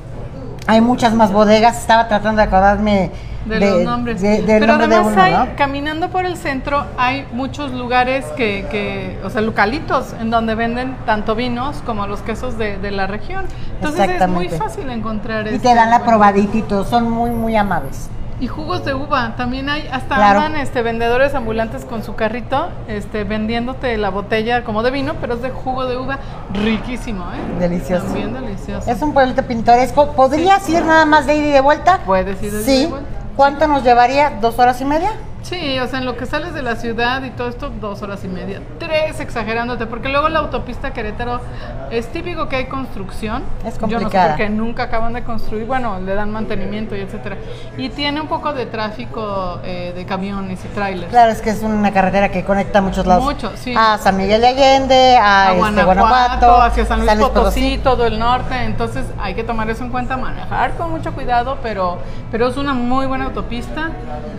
[0.66, 3.10] hay muchas más bodegas, estaba tratando de acordarme
[3.58, 4.20] de, los nombres.
[4.22, 5.48] de- Pero de además uno, hay, ¿no?
[5.56, 10.96] caminando por el centro, hay muchos lugares que, que, o sea, localitos en donde venden
[11.06, 13.44] tanto vinos como los quesos de, de la región.
[13.74, 17.10] Entonces es muy fácil encontrar Y este, te dan la bueno, probadita y todo, son
[17.10, 18.08] muy, muy amables.
[18.42, 20.40] Y jugos de uva, también hay, hasta Claro.
[20.40, 25.34] andan este, vendedores ambulantes con su carrito, este, vendiéndote la botella como de vino, pero
[25.34, 26.18] es de jugo de uva,
[26.54, 27.58] riquísimo, ¿eh?
[27.60, 28.04] Delicioso.
[28.06, 28.90] También delicioso.
[28.90, 30.12] Es un pueblito pintoresco.
[30.12, 32.00] ¿Podrías ir nada más de ida y de vuelta?
[32.06, 32.82] Puedes ir de ida Sí.
[32.84, 33.08] y vuelta.
[33.36, 34.30] ¿Cuánto nos llevaría?
[34.40, 35.12] ¿Dos horas y media?
[35.42, 38.22] Sí, o sea, en lo que sales de la ciudad y todo esto, dos horas
[38.24, 38.60] y media.
[38.78, 41.40] Tres exagerándote, porque luego la autopista Querétaro
[41.90, 43.42] es típico que hay construcción.
[43.64, 44.28] Es Yo no sé complicada.
[44.28, 47.36] por qué nunca acaban de construir, bueno, le dan mantenimiento y etcétera.
[47.78, 51.10] Y tiene un poco de tráfico eh, de camiones y trailers.
[51.10, 53.24] Claro, es que es una carretera que conecta a muchos lados.
[53.24, 53.74] Mucho, sí.
[53.76, 58.06] A San Miguel de Allende, a, a este, Guanajuato, Guanajuato, hacia San Luis, Potosí, todo
[58.06, 61.98] el norte, entonces hay que tomar eso en cuenta, manejar con mucho cuidado, pero,
[62.30, 63.90] pero es una muy buena autopista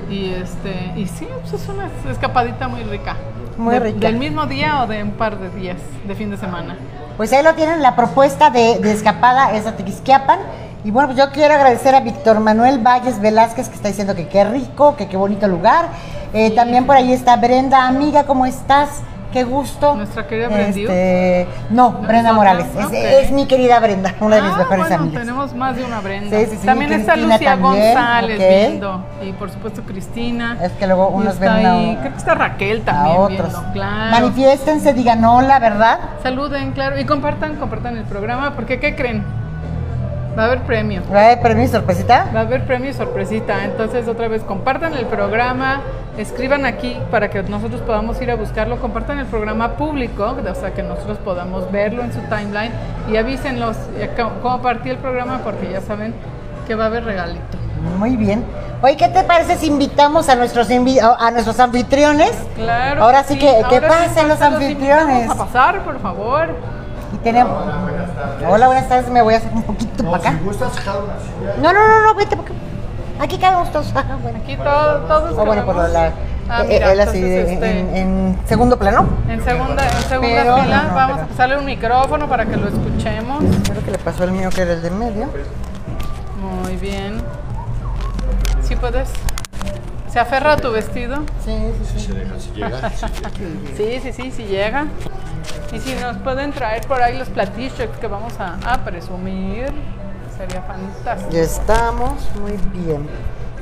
[0.10, 3.16] y este y sí, pues es una escapadita muy rica.
[3.58, 4.00] Muy De- rica.
[4.00, 5.78] Del mismo día o de un par de días,
[6.08, 6.76] de fin de semana.
[7.18, 10.40] Pues ahí lo tienen, la propuesta de, de escapada es a Tequisquiapan.
[10.84, 14.28] Y bueno, pues yo quiero agradecer a Víctor Manuel Valles Velázquez que está diciendo que
[14.28, 15.86] qué rico, que qué bonito lugar.
[16.34, 19.02] Eh, También por ahí está Brenda, amiga, ¿cómo estás?
[19.32, 19.96] Qué gusto.
[19.96, 20.90] Nuestra querida Brendiu.
[20.90, 22.34] Este, no, Brenda?
[22.34, 22.68] Morales.
[22.92, 25.22] Es, mi querida Brenda, una de mis Ah, mejores bueno, amigas.
[25.22, 26.38] tenemos más de una Brenda.
[26.38, 28.48] Sí, sí, sí, también está Cristina Lucía también, González ok.
[28.50, 30.58] viendo y por supuesto Cristina.
[30.62, 33.38] Es que luego unos ven a- ahí, creo que está Raquel a también otros.
[33.54, 34.12] viendo, claro.
[34.12, 36.00] Manifiéstense, digan hola, ¿verdad?
[36.24, 39.24] Saluden, claro, y compartan, compartan el programa, porque ¿qué creen?
[40.38, 41.02] Va a haber premio.
[41.14, 42.28] ¿Va a haber premio y sorpresita?
[42.34, 43.66] Va a haber premio y sorpresita.
[43.66, 45.82] Entonces, otra vez, compartan el programa,
[46.18, 48.80] escriban aquí para que nosotros podamos ir a buscarlo.
[48.80, 52.72] Compartan el programa público, o sea, que nosotros podamos verlo en su timeline
[53.12, 56.14] y avísenlos y a cómo cómo partí el programa, porque ya saben
[56.66, 57.58] que va a haber regalito.
[57.98, 58.46] Muy bien.
[58.84, 62.32] Oye, ¿qué te parece si invitamos a nuestros invi- a nuestros anfitriones?
[62.56, 63.04] Claro.
[63.04, 65.16] Ahora sí que- que ahora pasen los pasen anfitriones.
[65.16, 66.50] invitamos a pasar, por favor.
[67.24, 67.64] Tenemos.
[68.50, 69.10] Hola, buenas tardes.
[69.10, 70.32] Me voy a hacer un poquito para acá.
[70.40, 70.72] Si gustas.
[71.62, 72.54] No, no, no, no, vete porque
[73.20, 73.92] aquí cabemos todos.
[73.96, 74.40] Ah, bueno.
[74.44, 75.38] Aquí todo, todos.
[75.38, 76.12] O bueno, por la.
[76.50, 79.08] Ah, eh, mira, él así de- este, en, en segundo plano.
[79.30, 82.46] En segunda, en segunda Pero, fila no, no, vamos pero- a pasarle un micrófono para
[82.46, 83.44] que lo escuchemos.
[83.70, 85.30] Creo que le pasó el mío que era el de en medio.
[86.64, 87.22] Muy bien.
[88.64, 89.10] ¿Sí puedes?
[90.12, 91.18] ¿Se aferra a tu vestido?
[91.46, 91.56] Sí,
[91.86, 92.06] sí, sí.
[92.08, 92.90] Se deja si llega.
[93.78, 94.88] Sí, sí, sí, sí llega.
[95.72, 99.68] Y si nos pueden traer por ahí los platillos que vamos a, a presumir,
[100.38, 101.32] sería fantástico.
[101.32, 103.08] Ya estamos, muy bien.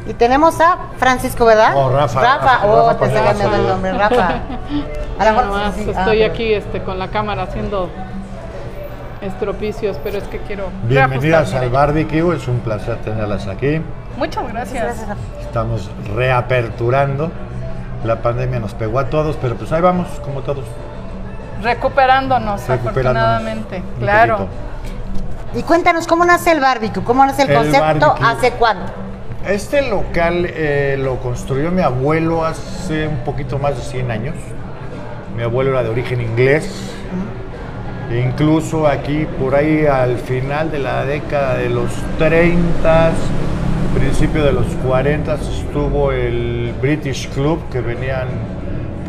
[0.08, 1.74] Y tenemos a Francisco, ¿verdad?
[1.76, 4.28] Oh, Rafa, Rafa, Rafa, oh, Rafa te cambiando el nombre, Rafa.
[4.28, 7.90] A lo Nada mejor más sí, ah, estoy pero- aquí este, con la cámara haciendo
[9.22, 13.82] estropicios, pero es que quiero Bienvenidas al barbecue, es un placer tenerlas aquí.
[14.18, 14.96] Muchas gracias.
[15.42, 17.30] Estamos reaperturando.
[18.04, 20.64] La pandemia nos pegó a todos, pero pues ahí vamos, como todos.
[21.62, 23.78] Recuperándonos, Recuperándonos afortunadamente.
[23.96, 24.38] un Claro.
[24.38, 25.60] poquito.
[25.60, 27.04] Y cuéntanos, ¿cómo nace el barbecue?
[27.04, 27.80] ¿Cómo nace el, El concepto?
[27.82, 28.26] barbecue.
[28.28, 28.86] ¿Hace cuándo?
[29.48, 34.36] Este local eh, lo construyó mi abuelo hace un poquito más de 100 años.
[35.36, 36.92] Mi abuelo era de origen inglés.
[38.12, 43.12] Incluso aquí, por ahí al final de la década de los 30,
[43.94, 48.28] principio de los 40, estuvo el British Club, que venían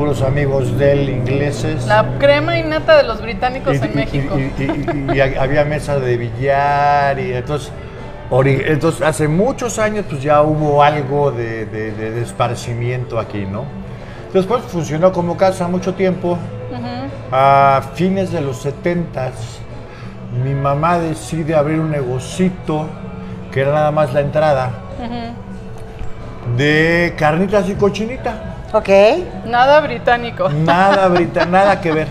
[0.00, 1.86] puros amigos de él ingleses.
[1.86, 4.34] La crema innata de los británicos Y- en y- México.
[4.38, 7.70] Y, y- y- y había mesas de billar y entonces,
[8.32, 13.64] entonces hace muchos años pues ya hubo algo de, de- de- esparcimiento aquí, ¿no?
[14.32, 16.38] Después funcionó como casa mucho tiempo.
[17.30, 19.32] A fines de los 70
[20.42, 22.86] mi mamá decide abrir un negocito
[23.52, 24.70] que era nada más la entrada
[26.56, 28.49] de carnitas y cochinita.
[28.72, 28.88] Ok.
[29.46, 30.48] Nada británico.
[30.48, 32.09] Nada, Brita, nada que ver.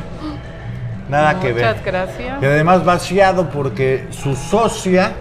[1.10, 1.68] Nada que ver.
[1.68, 2.42] Muchas gracias.
[2.42, 5.12] Y además vaciado porque su socia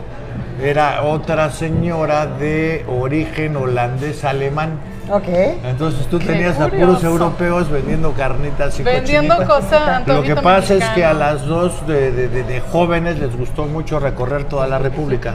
[0.63, 4.73] era otra señora de origen holandés-alemán.
[5.11, 5.29] Ok.
[5.65, 7.07] Entonces tú Qué tenías a puros curioso.
[7.07, 12.13] europeos vendiendo carnitas y Vendiendo cosas, Lo que pasa es que a las dos de,
[12.13, 15.35] de- de- de jóvenes les gustó mucho recorrer toda la República.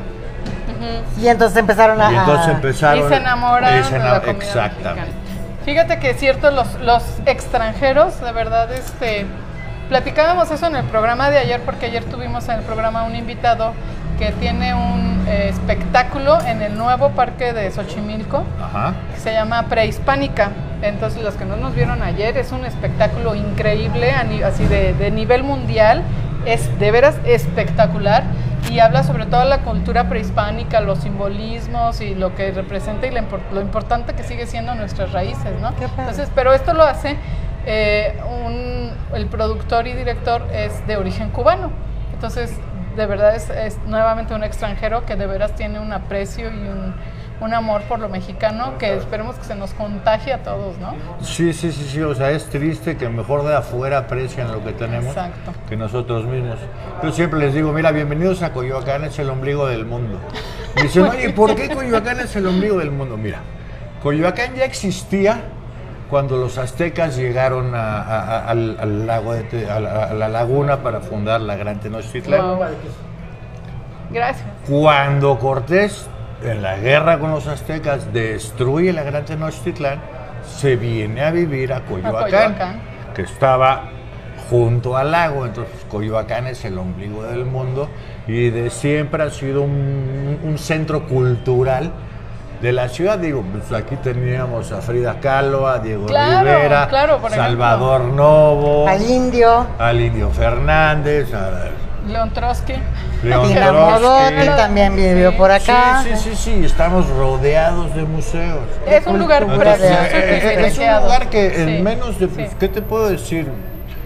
[1.19, 2.11] Y entonces empezaron a...
[2.11, 3.05] Y entonces a- empezaron.
[3.05, 5.01] Y se enamoraron y se de ena- la comida Exactamente.
[5.01, 5.22] mexicana.
[5.65, 9.25] Fíjate que es cierto, los, los extranjeros, de verdad, este,
[9.87, 13.73] platicábamos eso en el programa de ayer, porque ayer tuvimos en el programa un invitado
[14.19, 18.93] que tiene un eh, espectáculo en el nuevo parque de Xochimilco, Ajá.
[19.13, 20.51] que se llama Prehispánica.
[20.81, 24.11] Entonces, los que no nos vieron ayer, es un espectáculo increíble,
[24.45, 26.03] así de, de nivel mundial,
[26.45, 28.23] es de veras espectacular
[28.71, 33.61] y habla sobre toda la cultura prehispánica, los simbolismos y lo que representa y lo
[33.61, 35.71] importante que sigue siendo nuestras raíces, ¿no?
[35.99, 37.17] Entonces, pero esto lo hace
[37.65, 41.71] eh, un- el productor y director es de origen cubano.
[42.13, 42.53] Entonces,
[42.95, 46.95] de verdad es, es nuevamente un extranjero que de veras tiene un aprecio y un,
[47.41, 50.93] un amor por lo mexicano que esperemos que se nos contagie a todos, ¿no?
[51.21, 52.01] Sí, sí, sí, sí.
[52.01, 55.51] O sea, es triste que mejor de afuera aprecian lo que tenemos Exacto.
[55.67, 56.57] que nosotros mismos.
[57.01, 60.19] Yo siempre les digo, mira, bienvenidos a Coyoacán, es el ombligo del mundo.
[60.75, 63.17] Me dicen, oye, ¿por qué Coyoacán es el ombligo del mundo?
[63.17, 63.39] Mira,
[64.01, 65.41] Coyoacán ya existía
[66.09, 71.01] cuando los aztecas llegaron a- a- a- al, al lago de a la laguna para
[71.01, 72.41] fundar la Gran Tenochtitlán.
[72.57, 72.65] Wow.
[74.11, 74.45] Gracias.
[74.69, 76.07] Cuando Cortés,
[76.43, 79.99] en la guerra con los aztecas, destruye la Gran Tenochtitlán,
[80.45, 82.81] se viene a vivir a Coyoacán, Coyoacán.
[83.15, 83.89] que estaba
[84.49, 85.45] junto al lago.
[85.45, 87.87] Entonces, Coyoacán es el ombligo del mundo
[88.27, 91.91] y de siempre ha sido un, un centro cultural
[92.61, 93.17] de la ciudad.
[93.19, 97.19] Digo, pues aquí teníamos a Frida Kahlo, a Diego Claro, Rivera, claro.
[97.29, 99.65] Salvador Novo, Al indio.
[99.79, 101.49] al Indio Fernández, a
[102.07, 102.73] León Trotsky.
[103.23, 104.45] León Trotsky.
[104.57, 106.03] También vivió por acá.
[106.03, 108.59] Sí, sí, sí, sí, estamos rodeados de museos.
[108.85, 112.27] Es un lugar precioso y Eh, eh, es un lugar que en Sí, menos de,
[112.27, 112.55] pues, sí.
[112.59, 113.49] ¿qué te puedo decir?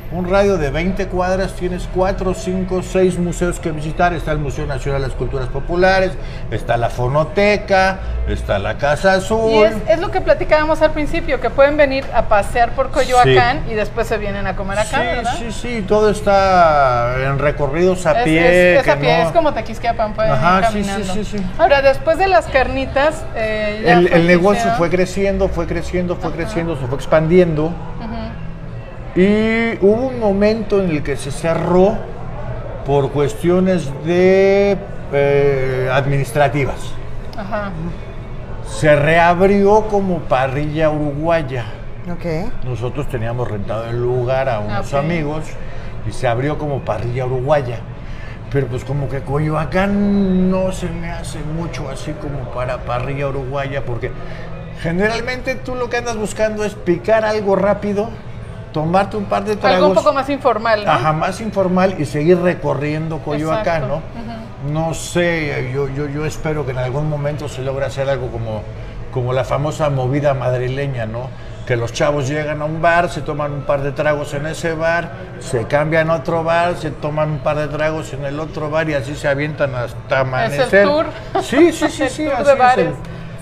[0.10, 4.13] Un radio de 20 cuadras tienes 4, 5, 6 museos que visitar.
[4.13, 6.12] Está el Museo Nacional de las Culturas Populares,
[6.50, 9.52] está la Fonoteca, está la Casa Azul.
[9.52, 13.63] Y es, es lo que platicábamos al principio, que pueden venir a pasear por Coyoacán
[13.70, 15.36] y después se vienen a comer acá, sí, ¿verdad?
[15.39, 18.72] sí, sí, todo está en recorridos a Es, pie.
[18.74, 21.26] es- es que a pie, no- es como Tequisquiapan, pueden Ajá, ir sí, sí, sí,
[21.38, 21.46] sí.
[21.60, 26.78] Ahora, después de las carnitas, eh, ya El, negocio fue creciendo, fue creciendo, fue creciendo,
[26.80, 27.74] se fue expandiendo.
[29.18, 31.98] Y hubo un momento en el que se cerró
[32.86, 34.78] por cuestiones de
[35.12, 36.94] eh, administrativas.
[37.36, 37.72] Ajá.
[38.68, 41.66] Se reabrió como parrilla uruguaya.
[42.12, 42.54] Ok.
[42.64, 45.46] Nosotros teníamos rentado el lugar a unos amigos
[46.08, 47.80] y se abrió como parrilla uruguaya.
[48.52, 53.84] Pero pues como que Coyoacán no se me hace mucho así como para parrilla uruguaya
[53.84, 54.12] porque
[54.84, 58.10] generalmente tú lo que andas buscando es picar algo rápido,
[58.82, 59.76] tomarte un par de tragos.
[59.78, 60.92] Algo un poco más informal, ¿no?
[60.92, 64.02] Ajá, más informal y seguir recorriendo Coyoacán, Exacto.
[64.68, 64.88] ¿no?
[64.88, 68.62] No sé, yo, yo, yo espero que en algún momento se logre hacer algo como,
[69.12, 71.30] como la famosa movida madrileña, ¿no?
[71.66, 74.74] Que los chavos llegan a un bar, se toman un par de tragos en ese
[74.74, 78.70] bar, se cambian a otro bar, se toman un par de tragos en el otro
[78.70, 80.84] bar y así se avientan hasta amanecer.
[80.88, 81.08] tour.
[81.42, 82.94] Sí, sí, sí, El sí, así es el-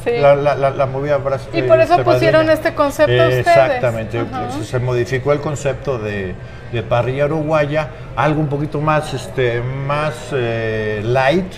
[0.06, 0.12] Sí.
[0.20, 1.18] la, la, la, la movida
[1.52, 3.48] Y por eso este, pusieron este concepto ustedes.
[3.48, 4.52] Exactamente, Ajá.
[4.52, 6.36] se- se modificó el concepto de,
[6.72, 11.52] de parrilla uruguaya, algo un poquito más, este, más eh, light,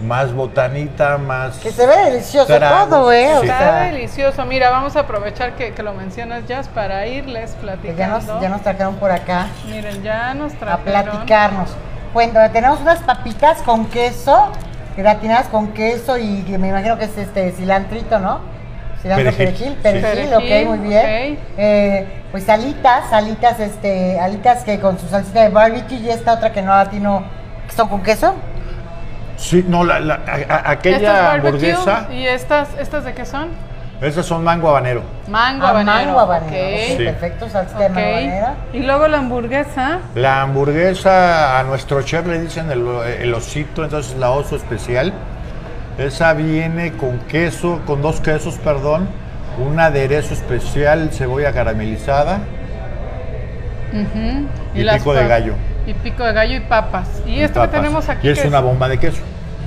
[0.00, 1.58] más botanita, más...
[1.58, 3.34] Que se ve delicioso Tragos, todo, ¿eh?
[3.40, 3.46] Sí.
[3.46, 4.44] Está delicioso.
[4.46, 7.96] Mira, vamos a aprovechar que, que lo mencionas, Jazz, para irles platicando.
[7.96, 10.84] ya nos, ya nos trajeron por acá Miren, ya nos a trajeron.
[11.04, 11.70] platicarnos.
[12.12, 14.50] Bueno, tenemos unas papitas con queso,
[14.96, 18.40] gratinadas con queso y que me imagino que es este cilantrito, ¿no?
[19.00, 20.28] Cilantro, Perejil, perejil, sí.
[20.30, 21.32] perejil, ok, muy bien.
[21.34, 21.38] ok.
[21.58, 26.52] Eh, pues alitas, alitas, este, alitas que con su salsita de barbecue y esta otra
[26.52, 27.24] que no latino,
[27.68, 28.34] que son con queso.
[29.36, 33.48] Sí, no, la, la- a- aquella hamburguesa, ¿Y estas, estas de qué son?
[34.02, 35.02] Esas son mango habanero.
[35.28, 35.92] Mango Ah, habanero.
[36.12, 36.90] mango habanero, ok.
[36.90, 37.04] ok, Sí.
[37.04, 38.46] perfecto, salsita de mango habanero.
[38.72, 39.98] Y luego la hamburguesa.
[40.14, 42.86] La hamburguesa, a nuestro chef le dicen el,
[43.20, 45.12] el osito, entonces la oso especial.
[45.98, 49.08] Esa viene con queso, con dos quesos, perdón,
[49.58, 52.40] un aderezo especial, cebolla caramelizada,
[54.74, 55.54] Y pico de gallo.
[55.86, 57.08] Y pico de gallo y papas.
[57.26, 57.70] Y esto papas.
[57.70, 58.26] que tenemos aquí.
[58.28, 59.20] Y es ¿qué una bomba de queso.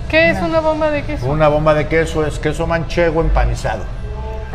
[0.10, 1.26] ¿Qué es una bomba de queso?
[1.28, 3.84] Una bomba de queso es queso manchego empanizado.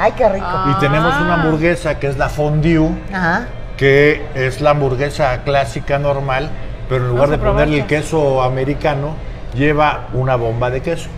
[0.01, 0.47] Ay, qué rico.
[0.49, 0.75] Ah.
[0.77, 3.47] Y tenemos una hamburguesa que es la fondue, Ajá.
[3.77, 6.49] que es la hamburguesa clásica normal,
[6.89, 9.15] pero en lugar de ponerle el queso americano,
[9.55, 11.09] lleva una bomba de queso.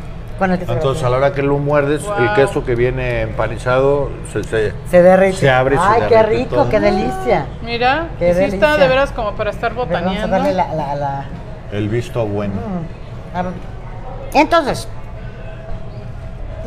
[0.40, 5.01] Entonces, a la hora que lo muerdes, el queso que viene empanizado se, se- Se
[5.01, 5.37] derrite.
[5.37, 6.68] Se abre y se Ay, qué rico, todo.
[6.68, 7.47] qué delicia.
[7.64, 8.77] Mira, Qué sí está delicia.
[8.77, 10.37] de veras como para estar ver, Vamos a botaneando.
[10.37, 10.75] darle la...
[10.75, 11.25] la- la-
[11.71, 12.55] el visto bueno.
[12.55, 14.37] Mm.
[14.37, 14.88] Entonces,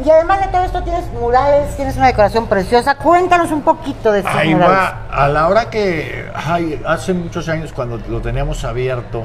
[0.04, 2.96] y además de todo esto tienes murales, tienes una decoración preciosa.
[2.96, 4.78] Cuéntanos un poquito de estos Ahí murales.
[4.78, 9.24] va, a la hora que, ay, hace muchos años cuando lo teníamos abierto,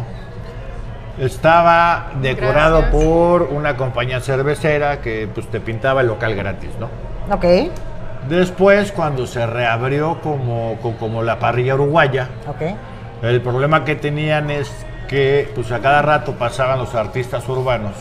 [1.19, 3.03] estaba decorado Gracias.
[3.03, 6.89] por una compañía cervecera que pues te pintaba el local gratis, ¿no?
[7.35, 7.45] Ok,
[8.29, 12.29] Después, cuando se reabrió como, co- como la parrilla uruguaya,
[13.23, 14.71] el problema que tenían es
[15.09, 17.93] que pues a cada rato pasaban los artistas urbanos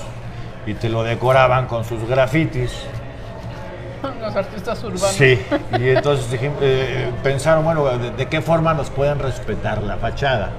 [0.69, 2.71] y te lo decoraban con sus grafitis.
[4.21, 5.01] Los artistas urbanos.
[5.09, 5.39] Sí,
[5.79, 6.27] y entonces
[6.61, 10.49] eh, pensaron, bueno, de, de qué forma nos pueden respetar la fachada?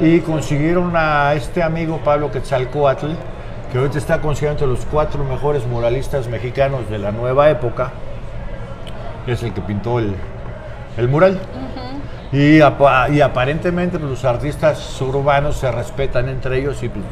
[0.00, 3.06] Y consiguieron a este amigo Pablo Quetzalcoatl,
[3.72, 7.90] que ahorita está considerado entre los cuatro mejores muralistas mexicanos de la nueva época,
[9.26, 10.14] es el que pintó el,
[10.96, 11.38] el mural.
[12.32, 17.04] y, apa- y aparentemente los artistas urbanos se respetan entre ellos y pues,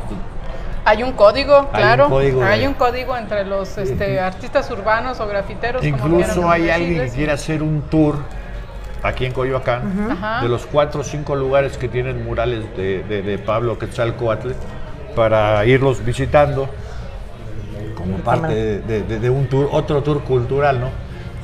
[0.85, 2.09] Hay un código, Hay un claro.
[2.09, 5.85] código hay un código entre los este, artistas urbanos o grafiteros.
[5.85, 8.16] Incluso hay alguien que quiere hacer un tour
[9.03, 13.38] aquí en Coyoacán de los cuatro o cinco lugares que tienen murales de, de- de
[13.38, 14.51] Pablo Quetzalcoatl
[15.14, 16.68] para irlos visitando
[17.97, 20.88] como parte de, de- de- de un tour, otro tour cultural, ¿no?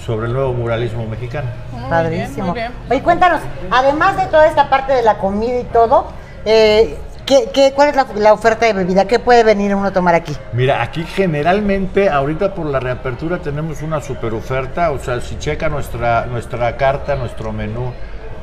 [0.05, 1.48] Sobre el nuevo muralismo mexicano.
[1.72, 2.35] Muy Padrísimo.
[2.35, 2.72] bien, muy bien.
[2.90, 6.07] Oye, cuéntanos, además de toda esta parte de la comida y todo,
[6.44, 6.96] eh,
[7.29, 9.07] ¿qué, qué- cuál es la, la oferta de bebida?
[9.07, 10.35] ¿Qué puede venir uno a tomar aquí?
[10.53, 15.69] Mira, aquí generalmente, ahorita por la reapertura tenemos una super oferta, o sea, si checa
[15.69, 17.93] nuestra, nuestra carta, nuestro menú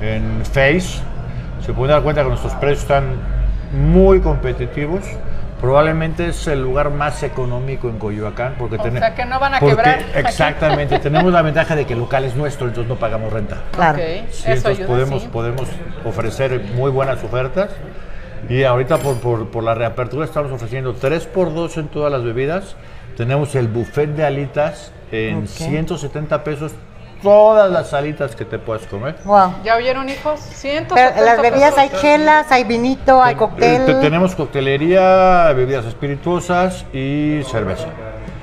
[0.01, 0.99] en Face,
[1.65, 3.05] se puede dar cuenta que nuestros precios están
[3.73, 5.01] muy competitivos.
[5.59, 9.59] Probablemente es el lugar más económico en Coyoacán porque O sea, que no van a
[9.59, 9.99] porque- quebrar.
[10.13, 13.57] Exactamente, tenemos la ventaja de que el local es nuestro, entonces no pagamos renta.
[13.71, 13.97] Claro.
[13.97, 15.29] Ok, Sí, eso entonces ayuda, podemos, sí.
[15.31, 15.67] podemos
[16.03, 17.69] ofrecer muy buenas ofertas.
[18.49, 22.23] Y ahorita por, por- por la reapertura estamos ofreciendo 3 por 2 en todas las
[22.23, 22.75] bebidas.
[23.17, 25.47] Tenemos el buffet de alitas en Ok.
[25.49, 26.73] 170 pesos.
[27.23, 29.15] Todas las alitas que te puedas comer.
[29.23, 29.53] Wow.
[29.63, 30.39] ¿Ya oyeron, hijos?
[30.39, 33.85] 170 Pero en las bebidas hay chelas, hay vinito, hay Te- cóctel.
[33.85, 37.87] te- tenemos coctelería, bebidas espirituosas y cerveza.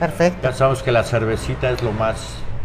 [0.00, 0.38] Perfecto.
[0.48, 2.16] Ya sabemos que la cervecita es lo más...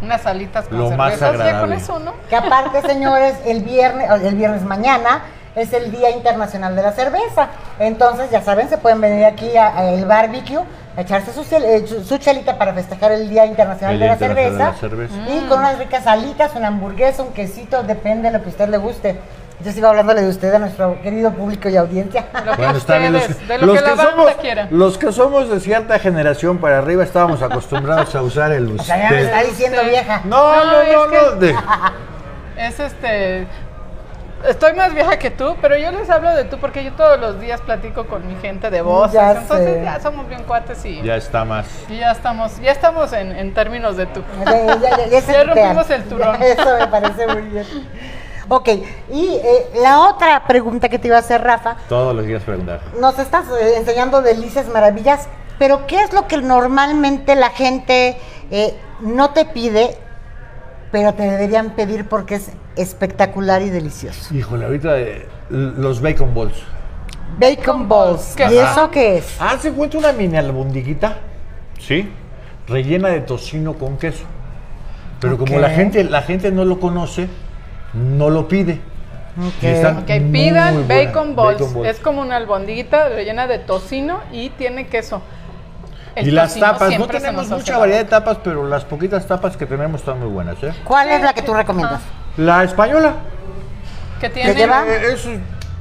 [0.02, 1.76] Unas alitas con Lo más con agradable.
[1.76, 2.14] eso, ¿no?
[2.28, 5.22] Que aparte, señores, el viernes, el viernes mañana
[5.58, 7.48] es el Día Internacional de la Cerveza.
[7.78, 10.60] Entonces, ya saben, se pueden venir aquí al barbecue
[10.96, 14.12] a echarse su, eh, su- su chelita para festejar el Día Internacional, El de, la
[14.14, 15.34] Internacional cerveza, de la Cerveza.
[15.36, 18.68] Y con unas ricas alitas, una hamburguesa, un quesito, depende de lo que a usted
[18.68, 19.18] le guste.
[19.64, 22.26] Yo sigo hablándole de usted a nuestro querido público y audiencia.
[22.30, 23.12] Que Bueno, está bien.
[23.12, 23.28] Los,
[23.60, 24.32] lo los que somos,
[24.70, 28.96] los que somos de cierta generación para arriba estábamos acostumbrados a usar el O sea,
[29.02, 29.26] ya me usted.
[29.34, 29.90] está diciendo Usted.
[29.90, 30.20] vieja.
[30.26, 31.30] No, No, no, es no, que- no.
[31.40, 31.56] de-
[32.56, 33.46] Es este.
[34.46, 37.40] Estoy más vieja que tú, pero yo les hablo de tú porque yo todos los
[37.40, 39.14] días platico con mi gente de voces.
[39.14, 39.82] Ya entonces sé.
[39.84, 41.66] ya somos bien cuates y ya está más.
[41.88, 44.22] y ya estamos, ya estamos en, en términos de tú.
[44.46, 45.46] Ya, ya, ya, ya se Ya tutean.
[45.76, 46.36] rompimos el turón.
[46.42, 47.66] Eso me parece muy bien.
[48.50, 48.68] Ok,
[49.10, 52.80] y eh, la otra pregunta que te iba a hacer, Rafa, Todos los días preguntar.
[52.98, 58.16] nos estás eh, enseñando delicias maravillas, pero ¿qué es lo que normalmente la gente
[58.50, 59.98] eh, no te pide,
[60.92, 64.34] pero te deberían pedir porque es espectacular y delicioso?
[64.34, 66.56] Híjole, ahorita eh, los bacon balls.
[67.38, 68.34] Bacon balls.
[68.36, 68.46] ¿Qué?
[68.52, 69.36] ¿Y eso qué es?
[69.38, 71.18] Ah, se encuentra una mini albondiguita.
[71.78, 72.08] Sí.
[72.66, 74.24] Rellena de tocino con queso.
[75.20, 77.28] Pero como la gente, la gente no lo conoce,
[77.92, 78.80] no lo pide.
[79.38, 79.62] Ok.
[79.62, 81.60] Y están Que muy pidan bacon balls.
[81.60, 81.88] Bacon balls.
[81.96, 85.22] Es como una albondiguita rellena de tocino y tiene queso.
[86.14, 89.66] El y las tapas, no tenemos mucha variedad de tapas, pero las poquitas tapas que
[89.66, 90.72] tenemos están muy buenas, ¿eh?
[90.84, 92.00] ¿Cuál es la que tú recomiendas?
[92.38, 93.14] La española.
[94.20, 94.84] Que tiene lleva?
[94.86, 95.28] Eh, Es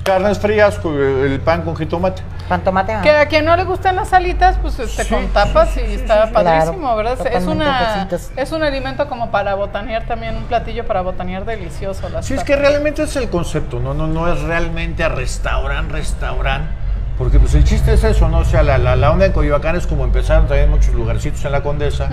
[0.03, 2.21] carnes frías, el pan con jitomate.
[2.47, 2.93] ¿Pan tomate?
[2.93, 3.01] ah.
[3.01, 5.85] Que a quien no le gustan las alitas, pues este, Sí, con tapas sí, y
[5.87, 7.27] sí, está padrísimo, Claro, ¿verdad?
[7.27, 12.07] Es una es un alimento como para botanear también, un platillo para botanear delicioso.
[12.09, 15.93] Las Sí, es que realmente es el concepto, no, no, no es realmente a restaurante,
[15.93, 16.86] restaurante.
[17.17, 18.39] Porque pues el chiste es eso, ¿no?
[18.39, 21.51] O sea, la, la, la onda en Coyoacán es como empezaron también muchos lugarcitos en
[21.51, 22.09] la Condesa,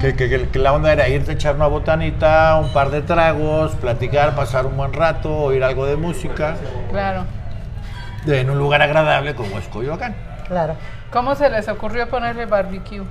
[0.00, 3.02] que, que- que- que la onda era irte a echar una botanita, un par de
[3.02, 6.54] tragos, platicar, pasar un buen rato, oír algo de música,
[6.90, 7.24] Claro.
[8.26, 10.14] en un lugar agradable como es Coyoacán.
[10.46, 10.76] Claro.
[11.12, 13.02] ¿Cómo se les ocurrió ponerle barbecue?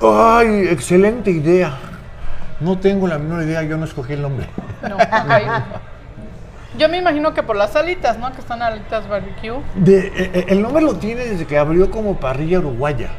[0.00, 1.72] ¡Ay, excelente idea!
[2.60, 4.46] No tengo la menor idea, yo no escogí el nombre.
[4.88, 5.02] No, ok.
[6.78, 8.32] Yo me imagino que por las alitas, ¿no?
[8.32, 9.60] Que están alitas barbecue.
[9.74, 13.10] De- eh, eh, el nombre lo tiene desde que abrió como parrilla uruguaya.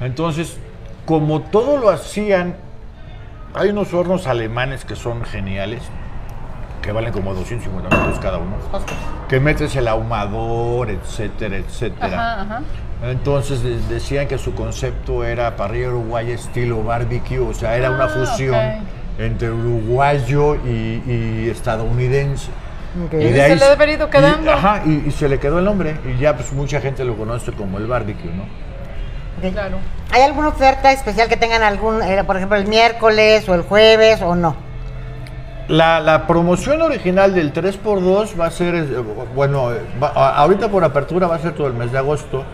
[0.00, 0.58] Entonces,
[1.06, 2.56] como todo lo hacían,
[3.54, 5.82] hay unos hornos alemanes que son geniales,
[6.82, 8.56] que valen como 250 mil pesos cada uno,
[9.28, 12.06] que metes el ahumador, etcétera, etcétera.
[12.06, 12.62] Ajá, ajá.
[13.02, 18.04] Entonces de- decían que su concepto era parrilla uruguaya estilo barbecue, o sea, era una
[18.04, 18.54] Ah, fusión.
[19.18, 22.48] Entre uruguayo y, y estadounidense.
[23.12, 24.50] Y se de ahí le debe haber ido y- quedando.
[24.52, 25.96] ajá, y, y se le quedó el nombre.
[26.06, 28.44] Y ya pues mucha gente lo conoce como el barbecue, ¿no?
[29.52, 29.78] Claro.
[30.10, 34.20] ¿Hay alguna oferta especial que tengan algún, eh, por ejemplo, el miércoles o el jueves
[34.22, 34.56] o no?
[35.68, 38.86] La, la promoción original del 3x2 va a ser, eh,
[39.34, 39.70] bueno,
[40.02, 42.44] va- ahorita por apertura va a ser todo el mes de agosto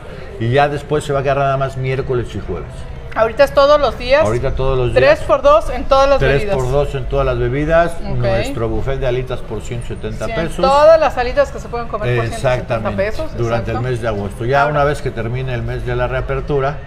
[0.41, 2.69] y ya después se va a quedar nada más miércoles y jueves.
[3.15, 4.25] Ahorita es todos los días.
[4.25, 5.27] Ahorita todos los 3 días.
[5.27, 6.57] por 2 en todas las 3 bebidas.
[6.57, 10.57] por 2 en todas las bebidas, nuestro buffet de alitas por 170 Sí, pesos.
[10.57, 13.37] Todas las salidas que se pueden comer por 170 Exactamente, pesos.
[13.37, 13.87] durante exacto.
[13.87, 14.45] el mes de agosto.
[14.45, 16.79] Ya Ahora- una vez que termine el mes de la reapertura,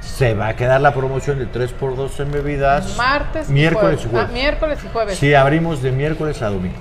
[0.00, 2.96] se va a quedar la promoción de 3 por 2 en bebidas.
[2.96, 4.10] Martes, miércoles y jueves.
[4.10, 4.28] jueves.
[4.28, 5.18] Ah, miércoles y jueves.
[5.18, 6.78] Sí, abrimos de miércoles a domingo.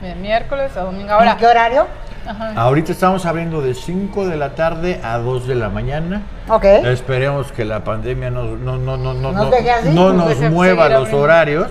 [0.00, 1.12] Bien, miércoles a domingo.
[1.12, 1.86] Ahora, ¿En qué horario?
[2.26, 2.52] Ajá.
[2.56, 6.22] Ahorita estamos abriendo de 5 de la tarde a 2 de la mañana.
[6.48, 6.64] Ok.
[6.64, 9.88] Esperemos que la pandemia no, no, no, no, no, Nos no- así.
[9.90, 11.22] no Nos nos mueva los abriendo.
[11.22, 11.68] horarios.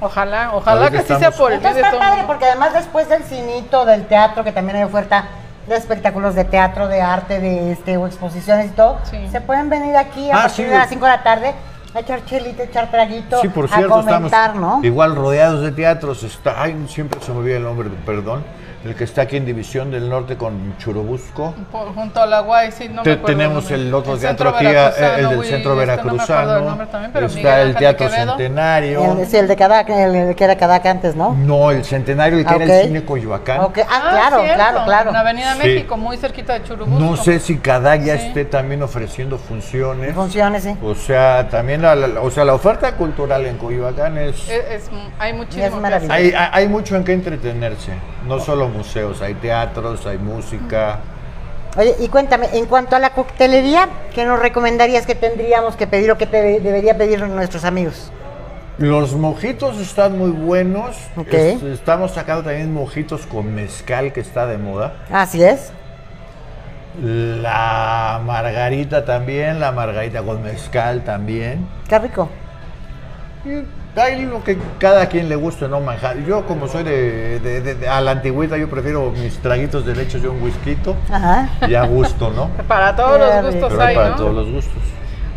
[0.00, 3.24] ojalá, ojalá Ahorita que sí sea por el Entonces está padre porque además después del
[3.24, 5.24] cinito, del teatro, que también hay oferta
[5.66, 9.28] de espectáculos de teatro, de arte, de este o exposiciones y todo, Sí.
[9.30, 10.70] se pueden venir aquí a Ah, partir sí.
[10.70, 11.52] de las 5 de la tarde
[11.94, 14.84] a echar chelita, echar traguito, Sí, por a cierto, comentar, estamos ¿no?
[14.86, 16.22] igual rodeados de teatros.
[16.22, 18.44] Está, ay, siempre se me olvida el nombre, perdón.
[18.84, 21.52] El que está aquí en División del Norte con Churubusco.
[21.72, 24.56] Por- junto a la Guay, sí, no Te- me acuerdo tenemos el otro teatro centro
[24.56, 26.86] aquí, eh, el del centro este, No el veracruzano.
[26.86, 28.08] también, pero está el Teatro.
[28.08, 29.18] Centenario.
[29.20, 31.34] El, sí, el de Cadaca, el, el que era Cadaca antes, ¿no?
[31.34, 33.60] No, el Centenario, el que Ah, era el Cine Coyoacán.
[33.60, 35.08] Ok, Ah, claro, cierto, claro, claro.
[35.10, 35.58] En la Avenida Sí.
[35.58, 37.00] México, muy cerquita de Churubusco.
[37.00, 38.26] No sé si Cadag ya Sí.
[38.28, 40.14] esté también ofreciendo funciones.
[40.14, 40.76] Funciones, sí.
[40.84, 44.48] O sea, también la, la- o sea, la oferta cultural en Coyoacán es...
[44.48, 45.84] Es, es- hay muchísimo.
[45.84, 47.92] Es hay- hay mucho en qué entretenerse,
[48.26, 50.98] no solo museos, hay teatros, hay música.
[51.76, 56.10] Oye, y cuéntame, en cuanto a la coctelería, ¿qué nos recomendarías que tendríamos que pedir
[56.10, 58.10] o que te debería pedir nuestros amigos?
[58.78, 60.96] Los mojitos están muy buenos.
[61.16, 61.32] Ok.
[61.34, 64.94] Es- estamos sacando también mojitos con mezcal que está de moda.
[65.12, 65.72] Así es.
[67.02, 71.66] La margarita también, la margarita con mezcal también.
[71.88, 72.28] Qué rico.
[73.44, 73.62] Y
[73.96, 76.18] hay lo que cada quien le guste, no manjar.
[76.24, 79.94] Yo como soy de, de- de- de- a la antigüita, yo prefiero mis traguitos de
[79.96, 80.76] leche y un whisky
[81.10, 81.48] Ajá.
[81.66, 82.48] y a gusto, ¿no?
[82.68, 84.16] Para todos los gustos Pero hay, para ¿no?
[84.16, 84.82] todos los gustos.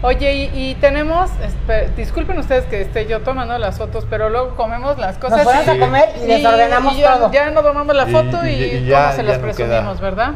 [0.04, 4.56] Oye, y, y tenemos, espe- disculpen ustedes que esté yo tomando las fotos, pero luego
[4.56, 7.32] comemos las cosas Nos y, a comer y desordenamos y ya, todo.
[7.32, 9.44] ya no tomamos la Y- foto y, y- y cómo ya- se ya las no
[9.44, 10.02] presumimos, queda.
[10.10, 10.32] ¿verdad?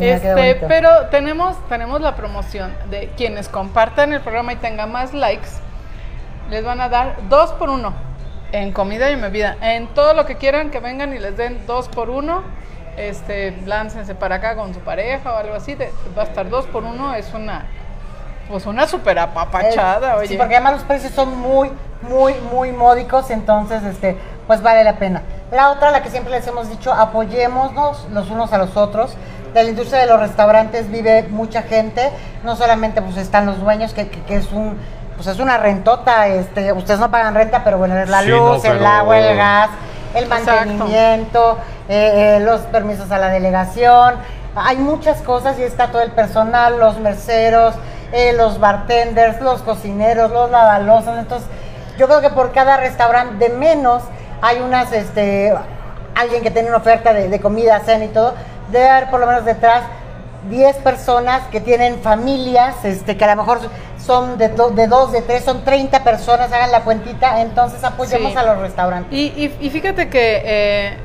[0.00, 5.14] Ya Este, pero tenemos, tenemos la promoción de quienes compartan el programa y tengan más
[5.14, 5.46] likes,
[6.50, 7.92] les van a dar dos por uno
[8.52, 9.56] en comida y en bebida.
[9.60, 12.42] En todo lo que quieran que vengan y les den dos por uno.
[12.96, 15.74] Este, láncense para acá con su pareja o algo así.
[15.74, 17.14] de- va a estar dos por uno.
[17.14, 17.66] Es una,
[18.48, 20.28] pues una super apapachada, Eh, oye.
[20.28, 21.72] Sí, porque además los precios son muy,
[22.02, 24.16] muy, muy módicos, entonces, este,
[24.46, 25.22] pues vale la pena.
[25.50, 29.16] La otra, la que siempre les hemos dicho, apoyémonos los unos a los otros.
[29.54, 32.10] De la industria de los restaurantes vive mucha gente,
[32.44, 34.76] no solamente pues están los dueños, que, que- que es un,
[35.24, 38.62] pues es una rentota, este, ustedes no pagan renta, pero bueno, es la Sí, luz,
[38.62, 39.70] no, el agua, el gas,
[40.14, 41.56] el mantenimiento,
[41.88, 44.16] eh, eh, los permisos a la delegación,
[44.54, 47.74] hay muchas cosas y está todo el personal, los merceros,
[48.12, 51.48] eh, los bartenders, los cocineros, los lavalosos, entonces
[51.96, 54.02] yo creo que por cada restaurante de menos
[54.42, 55.54] hay unas, este,
[56.14, 58.34] alguien que tiene una oferta de, de comida, cena y todo,
[58.70, 59.84] debe haber por lo menos detrás
[60.48, 63.60] 10 personas que tienen familias, este, que a lo mejor
[63.98, 68.32] son de, do- de dos, de tres, son 30 personas, hagan la cuentita, entonces apoyemos
[68.32, 68.38] Sí.
[68.38, 69.12] a los restaurantes.
[69.12, 70.96] Y, y- y fíjate que eh,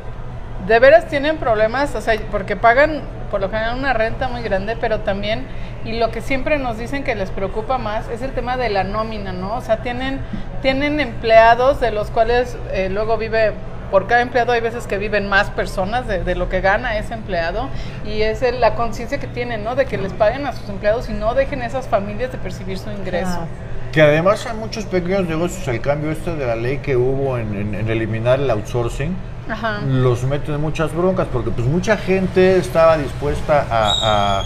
[0.68, 4.76] de veras tienen problemas, o sea, porque pagan por lo general una renta muy grande,
[4.76, 5.46] pero también,
[5.86, 8.84] y lo que siempre nos dicen que les preocupa más es el tema de la
[8.84, 9.54] nómina, ¿no?
[9.56, 10.20] O sea, tienen,
[10.62, 13.54] tienen empleados de los cuales eh, luego vive,
[13.92, 17.14] por cada empleado hay veces que viven más personas de, de lo que gana ese
[17.14, 17.70] empleado,
[18.06, 19.76] y es el- la conciencia que tienen, ¿no?
[19.76, 22.90] De que les paguen a sus empleados y no dejen esas familias de percibir su
[22.92, 23.40] ingreso.
[23.42, 23.48] Ah.
[23.92, 27.56] Que además hay muchos pequeños negocios, el cambio este de la ley que hubo en,
[27.56, 29.16] en- en eliminar el outsourcing,
[29.50, 29.80] Ajá.
[29.88, 34.44] los mete en muchas broncas, porque pues mucha gente estaba dispuesta a, a-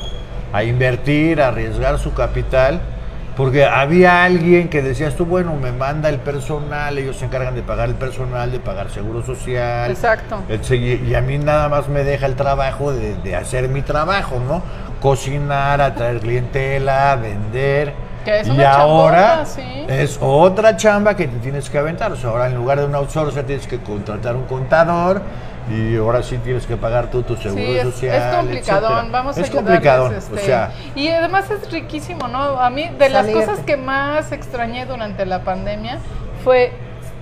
[0.57, 2.79] a invertir, a arriesgar su capital,
[3.35, 7.63] porque había alguien que decías tú, bueno, me manda el personal, ellos se encargan de
[7.63, 9.89] pagar el personal, de pagar seguro social.
[9.89, 10.43] Exacto.
[10.49, 14.61] Y a mí nada más me deja el trabajo de, de hacer mi trabajo, ¿no?
[15.01, 17.93] Cocinar, atraer clientela, vender.
[18.23, 19.85] Que es y una ahora chambota, sí.
[19.89, 22.11] es otra chamba que te tienes que aventar.
[22.11, 25.21] O sea, ahora en lugar de un outsourcer tienes que contratar un contador
[25.69, 28.15] y ahora sí tienes que pagar tú tu seguro Sí, es, social.
[28.15, 29.11] es complicadón, etcétera.
[29.11, 32.39] vamos a Es ayudarles, complicadón, este, o sea, y además es riquísimo, ¿no?
[32.59, 33.45] A mí de las Salirte.
[33.45, 35.99] cosas que más extrañé durante la pandemia
[36.43, 36.71] fue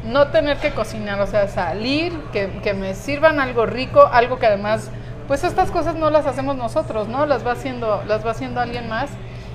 [0.03, 4.47] no tener que cocinar, o sea, salir, que, que me sirvan algo rico, algo que
[4.47, 4.89] además,
[5.27, 7.27] pues estas cosas no las hacemos nosotros, ¿no?
[7.27, 9.09] Las va haciendo, las va haciendo alguien más.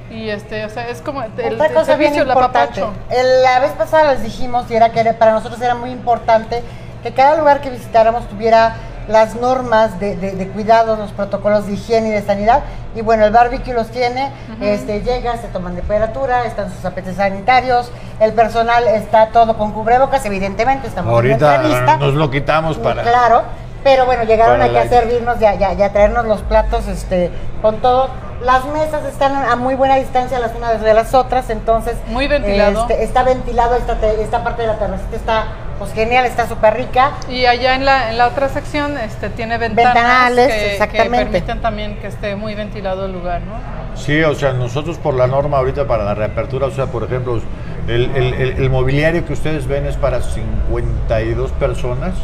[0.08, 2.80] Y este, o sea, es como el, Otra el cosa bien servicio, el importante.
[2.80, 2.92] apapacho.
[3.10, 6.62] El- la vez pasada les dijimos y era que para nosotros era muy importante
[7.02, 8.74] que cada lugar que visitáramos tuviera
[9.08, 12.62] las normas de, de- de cuidados, los protocolos de higiene y de sanidad.
[12.96, 17.92] Y bueno, el barbecue los tiene, este, llega, se toman temperatura, están sus apetes sanitarios,
[18.18, 21.96] el personal está todo con cubrebocas, evidentemente, estamos en ahorita entrevista.
[21.98, 23.02] nos lo quitamos para...
[23.02, 23.42] Claro,
[23.84, 26.42] pero bueno, llegaron aquí a la- servirnos y a, y a- y a traernos los
[26.42, 27.30] platos este,
[27.62, 28.08] con todo.
[28.42, 31.96] Las mesas están a muy buena distancia las unas de las otras, entonces...
[32.08, 32.80] Muy ventilado.
[32.82, 35.44] este, está ventilado, esta, te- esta parte de la terracita está
[35.78, 37.12] pues genial, está súper rica.
[37.28, 41.24] Y allá en la, en la otra sección este, tiene ventanas Ventanales, que, que exactamente.
[41.26, 43.96] permiten también que esté muy ventilado el lugar, ¿no?
[43.96, 47.40] Sí, o sea, nosotros por la norma ahorita para la reapertura, o sea, por ejemplo,
[47.88, 52.14] el, el- el- el mobiliario que ustedes ven es para 52 personas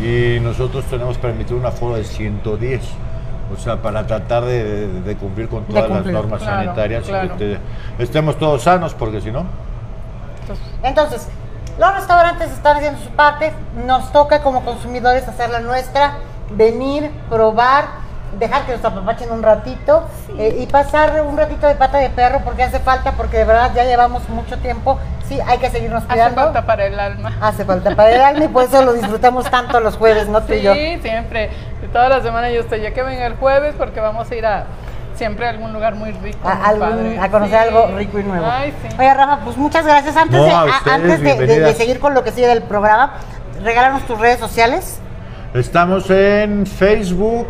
[0.00, 2.80] y nosotros tenemos permitido un aforo de 110.
[3.54, 7.04] O sea, para tratar de, de- de cumplir con todas cumplir, las normas claro, sanitarias
[7.04, 7.26] claro.
[7.26, 7.58] y que
[7.98, 9.44] te- estemos todos sanos, porque si no...
[10.82, 11.28] Entonces,
[11.78, 13.52] los restaurantes están haciendo su parte,
[13.86, 16.14] nos toca como consumidores hacer la nuestra,
[16.50, 18.04] venir, probar,
[18.38, 20.04] dejar que nos apapachen un ratito
[20.38, 23.70] eh, y pasar un ratito de pata de perro porque hace falta, porque de verdad
[23.74, 24.98] ya llevamos mucho tiempo,
[25.28, 26.42] sí, hay que seguirnos hace cuidando.
[26.42, 27.32] falta para el alma.
[27.40, 30.42] Hace falta para el alma y por eso lo disfrutamos tanto los jueves, ¿no?
[30.42, 30.74] Tú y yo.
[30.74, 31.50] Sí, siempre.
[31.92, 34.64] Toda la semana yo estoy, ya que venga el jueves, porque vamos a ir a
[35.14, 36.48] siempre a algún lugar muy rico.
[36.48, 37.18] A, muy algún- padre.
[37.20, 37.68] a conocer Sí.
[37.68, 38.46] algo rico y nuevo.
[38.50, 38.96] Ay, sí.
[38.98, 40.16] Oye, Rafa, pues muchas gracias.
[40.16, 41.76] Antes, No, de, a a- ustedes, antes de- de, de bienvenidas.
[41.76, 43.14] seguir con lo que sigue del programa,
[43.62, 44.98] regálanos tus redes sociales.
[45.54, 47.46] Estamos en Facebook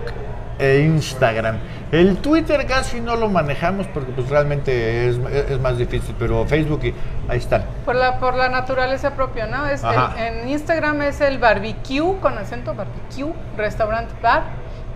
[0.58, 1.58] e Instagram.
[1.90, 5.16] El Twitter casi no lo manejamos porque pues realmente es,
[5.48, 6.94] es más difícil, pero Facebook y
[7.28, 7.64] ahí están.
[7.84, 9.64] Por la, por la naturaleza propia, ¿no?
[9.66, 14.42] Es el- en Instagram es el barbecue, con acento barbecue, restaurant bar,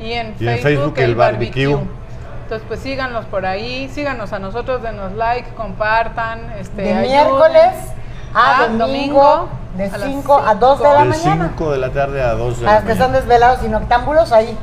[0.01, 1.67] y en, Y en Facebook, Facebook el el barbecue.
[1.67, 1.99] barbecue.
[2.49, 6.51] Entonces, pues síganos por ahí, síganos a nosotros, denos like, compartan.
[6.59, 7.11] Este, De ayuden.
[7.11, 7.75] miércoles
[8.35, 11.03] a Ah, domingo, de a las 5 a 2 de la cinco.
[11.03, 11.49] De mañana.
[11.59, 13.19] 5 de la tarde a 2 de A la los que son mañana.
[13.19, 14.57] desvelados y noctámbulos, ahí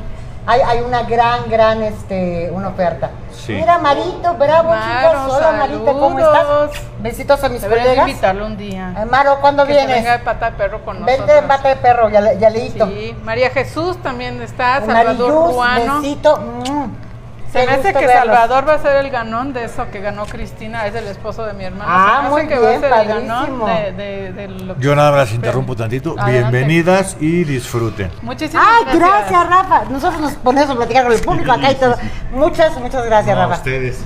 [0.48, 3.10] hay, hay una gran, gran este, una oferta.
[3.30, 3.52] Sí.
[3.52, 5.36] Mira, Marito, bravo, Maro, chicos.
[5.36, 6.34] Hola, Marita, ¿cómo estás?
[6.44, 6.70] saludos.
[6.98, 8.08] Besitos a mis Deberías de colegas.
[8.08, 8.94] invitarlo un día.
[8.98, 9.94] Eh, Maro, ¿cuándo que vienes?
[9.98, 11.18] venga de pata de perro con nosotros.
[11.28, 12.84] Vente en bata de perro, ya, le- ya leíto.
[12.88, 16.00] Sí, María Jesús también está, Salvador Marilluz, Ruano.
[16.00, 16.36] besito.
[16.38, 17.05] mm.
[17.60, 18.36] Se me hace que verlos.
[18.36, 21.52] Salvador va a ser el ganón de eso que ganó Cristina, es el esposo de
[21.54, 21.84] mi hermano.
[21.86, 24.48] Ah, Se me hace muy que va a bien, ser el ganón de, de- de
[24.48, 26.14] lo que- Yo nada más las interrumpo tantito.
[26.18, 26.50] Adelante.
[26.56, 28.10] Bienvenidas y disfruten.
[28.22, 29.08] Muchísimas Ay, gracias.
[29.30, 29.84] gracias, Rafa.
[29.90, 31.96] Nosotros nos ponemos a platicar con el público acá y todo.
[32.32, 33.56] Muchas, muchas gracias, No, a Rafa.
[33.58, 34.04] ustedes.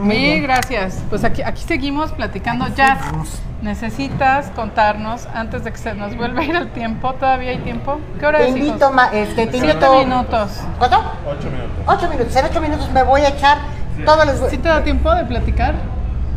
[0.00, 1.02] Muy Mil gracias.
[1.10, 2.66] Pues aquí, aquí seguimos platicando.
[2.66, 3.40] Seguimos.
[3.62, 7.12] necesitas contarnos antes de que se nos vuelva a ir el tiempo.
[7.14, 7.98] ¿Todavía hay tiempo?
[8.18, 8.92] ¿Qué hora Te es, invito, hijos?
[8.94, 9.98] ma- este, te Siete invito.
[10.04, 10.50] minutos.
[10.78, 10.98] ¿Cuánto?
[11.26, 11.84] Ocho minutos.
[11.86, 12.36] Ocho minutos.
[12.36, 13.58] En ocho minutos me voy a echar
[14.04, 15.74] todo les ¿Sí te da tiempo de platicar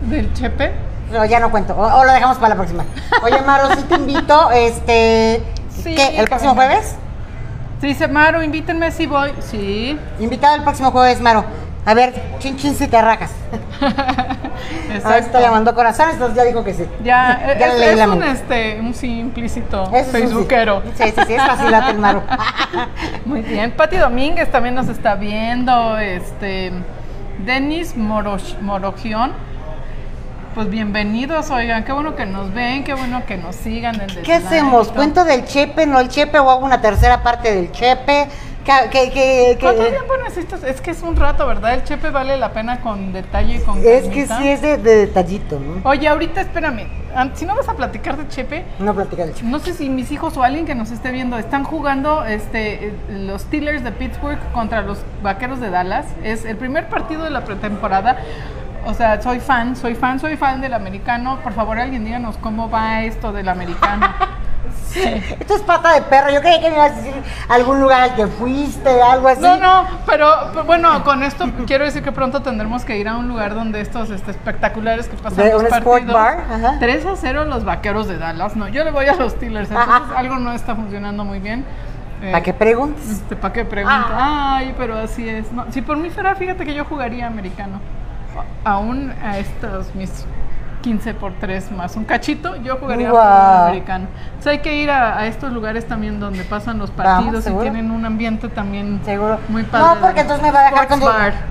[0.03, 0.71] del chepe?
[1.11, 1.73] No, ya no cuento.
[1.75, 2.83] O, o lo dejamos para la próxima.
[3.23, 5.41] Oye, Maro, sí te invito, este.
[5.69, 6.19] Sí, ¿Qué?
[6.19, 6.95] ¿El próximo jueves?
[7.81, 9.31] Sí, dice Maru, invítenme si voy.
[9.39, 9.99] Sí.
[10.19, 11.45] Invitado el próximo jueves, Maro.
[11.85, 13.31] A ver, chin chin si te rajas.
[15.03, 16.85] A esto le mandó corazones, entonces ya dijo que sí.
[17.03, 18.31] Ya, Ya es, le leí es la un, mente.
[18.31, 20.21] este, un sí implícito Eso es un sí.
[20.21, 20.81] facebookero.
[20.95, 22.23] Sí, sí, sí, es facilate el.
[23.25, 23.71] Muy bien.
[23.71, 25.97] Pati Domínguez también nos está viendo.
[25.99, 26.71] Este,
[27.45, 29.33] Denis Morogión.
[30.55, 33.97] Pues bienvenidos, oigan, qué bueno que nos ven, qué bueno que nos sigan.
[33.97, 34.87] desde ¿Qué hacemos?
[34.87, 38.29] ¿Cuento del chepe, no el chepe o hago una tercera parte del chepe?
[38.65, 40.63] ¿Qué, qué, qué- qué- ¿Cuánto tiempo necesitas?
[40.63, 41.75] Es que es un rato, ¿verdad?
[41.75, 44.95] El chepe vale la pena con detalle y con Es que sí es de, de
[45.05, 45.87] detallito, ¿no?
[45.87, 46.87] Oye, ahorita espérame.
[47.35, 49.47] Si no vas a platicar de chepe, No platicar del chepe.
[49.47, 53.43] No sé si mis hijos o alguien que nos esté viendo están jugando este, los
[53.43, 56.07] Steelers de Pittsburgh contra los Vaqueros de Dallas.
[56.23, 58.17] Es el primer partido de la pretemporada.
[58.87, 61.39] O sea, soy fan, soy fan, soy fan del americano.
[61.43, 64.07] Por favor, alguien díganos cómo va esto del americano.
[64.95, 65.01] Sí.
[65.39, 66.31] Esto es pata de perro.
[66.31, 67.13] Yo creía que me ibas a decir
[67.49, 69.41] algún lugar al que fuiste, algo así.
[69.41, 73.17] No, no, pero, pero bueno, con esto quiero decir que pronto tendremos que ir a
[73.17, 76.13] un lugar donde estos este, espectaculares que pasan De los un sport partidos.
[76.13, 76.77] bar, ajá.
[76.79, 78.55] 3 a 0 los Vaqueros de Dallas.
[78.55, 79.69] No, yo le voy a los Steelers.
[79.69, 81.65] Entonces algo no está funcionando muy bien.
[82.21, 83.05] Eh, ¿Para qué preguntas?
[83.09, 84.07] Este, ¿Para qué pregunta?
[84.09, 84.55] Ah.
[84.59, 85.51] Ay, pero así es.
[85.51, 87.81] No, si por mí fuera, fíjate que yo jugaría americano.
[88.63, 90.25] aún a estos mis
[90.85, 93.23] 15 por 3 más un cachito, yo jugaría Guau.
[93.25, 94.05] fútbol americano.
[94.39, 97.47] O sea, hay que ir a, a estos lugares también donde pasan los Vamos, partidos
[97.47, 99.39] y tienen un ambiente también Seguro.
[99.47, 99.83] muy padre.
[99.95, 100.99] No, porque entonces me va a dejar con.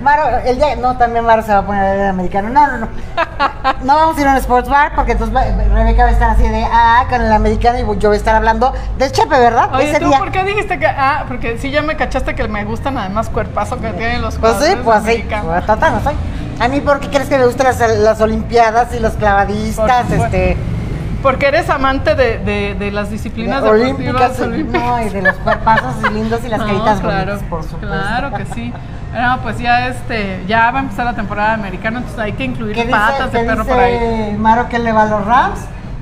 [0.01, 2.47] Maro, el día, no, también Maro se va a poner el americano.
[2.49, 2.87] No, no, no.
[3.83, 6.43] No vamos a ir a un sports bar porque entonces Rebeca va a estar así
[6.47, 9.69] de, ah, con el americano y yo voy a estar hablando del chepe, ¿verdad?
[9.73, 10.17] Oye, Ese ¿tú día.
[10.19, 10.85] por qué dijiste que.?
[10.87, 14.55] Ah, porque sí ya me cachaste que me gustan además cuerpazo que tienen los Pues
[14.63, 15.25] sí, pues sí.
[15.27, 16.13] Pues, Total, no soy.
[16.59, 20.05] A mí, ¿por qué crees que me gustan las, las olimpiadas y los clavadistas?
[20.05, 20.57] Por este.
[21.21, 24.83] Porque eres amante de, de, de las disciplinas olímpicas, deportivas olímpicas.
[24.85, 27.87] no, y de los cuerpazos y lindos y las No, caritas claro, bonitas, por supuesto.
[27.87, 28.71] Claro que sí.
[29.13, 32.75] No, pues ya este, ya va a empezar la temporada americana, entonces hay que incluir
[32.75, 34.35] ¿Qué dice, patas de qué perro dice por ahí.
[34.37, 35.59] Maro que le va a los Rams?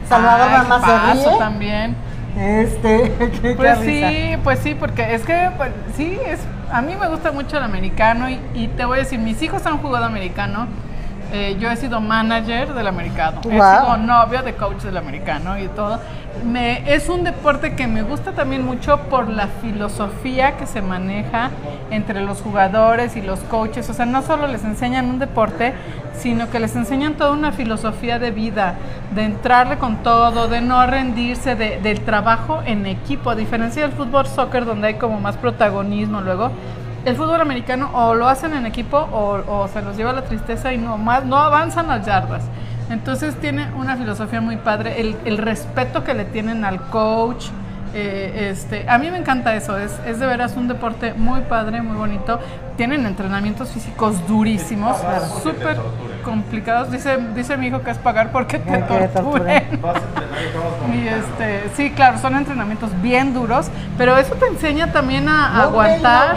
[0.09, 1.37] Salvador paso se ríe.
[1.39, 1.95] también.
[2.37, 4.09] Este, qué, Pues risa.
[4.09, 6.39] sí, pues sí, porque es que pues, sí, es,
[6.73, 9.65] a mí me gusta mucho el americano y, y te voy a decir, mis hijos
[9.67, 10.67] han jugado americano.
[11.33, 13.81] Eh, yo he sido manager del americano, he Guau.
[13.81, 15.99] sido novia de coach del americano y todo.
[16.45, 21.49] Me, es un deporte que me gusta también mucho por la filosofía que se maneja
[21.91, 23.89] entre los jugadores y los coaches.
[23.89, 25.73] O sea, no solo les enseñan un deporte,
[26.17, 28.75] sino que les enseñan toda una filosofía de vida,
[29.13, 33.91] de entrarle con todo, de no rendirse, de- del trabajo en equipo, a diferencia del
[33.91, 36.51] fútbol soccer donde hay como más protagonismo luego.
[37.05, 40.77] El fútbol americano o lo hacen en equipo o, se los lleva la tristeza y
[40.77, 42.43] no más no avanzan las yardas.
[42.89, 47.47] Entonces tiene una filosofía muy padre, el respeto que le tienen al coach.
[47.93, 51.81] Eh, este, a mí me encanta eso, es, es de veras un deporte muy padre,
[51.81, 52.39] muy bonito.
[52.75, 54.97] Tienen entrenamientos físicos durísimos,
[55.43, 55.77] súper
[56.23, 56.89] complicados.
[56.91, 59.63] Dice, dice mi hijo que es pagar porque te torturen.
[60.93, 63.67] Y este, sí, claro, son entrenamientos bien duros,
[63.97, 66.35] pero eso te enseña también a, aguantar.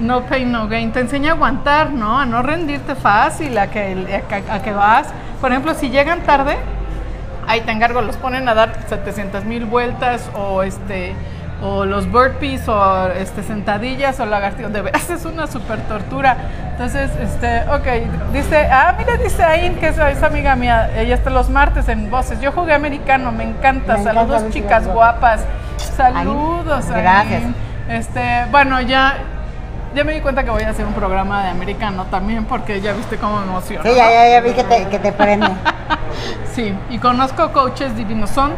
[0.00, 0.90] no pain, no gain.
[0.92, 2.18] Te enseña a aguantar, ¿no?
[2.18, 5.08] A no rendirte fácil, a que, a, que- a que vas.
[5.40, 6.56] Por ejemplo, si llegan tarde,
[7.46, 11.14] ahí te encargo, los ponen a dar 700 mil vueltas o este
[11.62, 16.36] o los burpees o este sentadillas o lagartijas, de veras es una super tortura.
[16.72, 21.30] Entonces, este, ok, dice, ah, mira, dice Ain, que es, es amiga mía, ella está
[21.30, 22.40] los martes en Voces.
[22.40, 25.40] Yo jugué americano, me encanta, Me encanta saludos chicas guapas,
[25.96, 27.42] saludos Ain, gracias.
[27.42, 27.54] Ain.
[27.88, 29.14] Este, bueno, ya,
[29.94, 32.92] ya me di cuenta que voy a hacer un programa de americano también porque ya
[32.92, 33.88] viste cómo me emociona.
[33.88, 35.46] Sí, ya, ya, ya vi que te, que te prende.
[36.54, 38.30] Sí, y conozco coaches divinos.
[38.30, 38.52] Son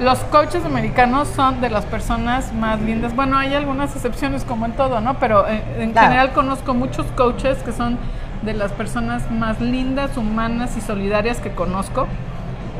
[0.00, 3.14] los coaches americanos son de las personas más lindas.
[3.14, 5.14] Bueno, hay algunas excepciones como en todo, ¿no?
[5.14, 6.08] Pero eh, en Claro.
[6.08, 7.98] general conozco muchos coaches que son
[8.42, 12.08] de las personas más lindas, humanas y solidarias que conozco.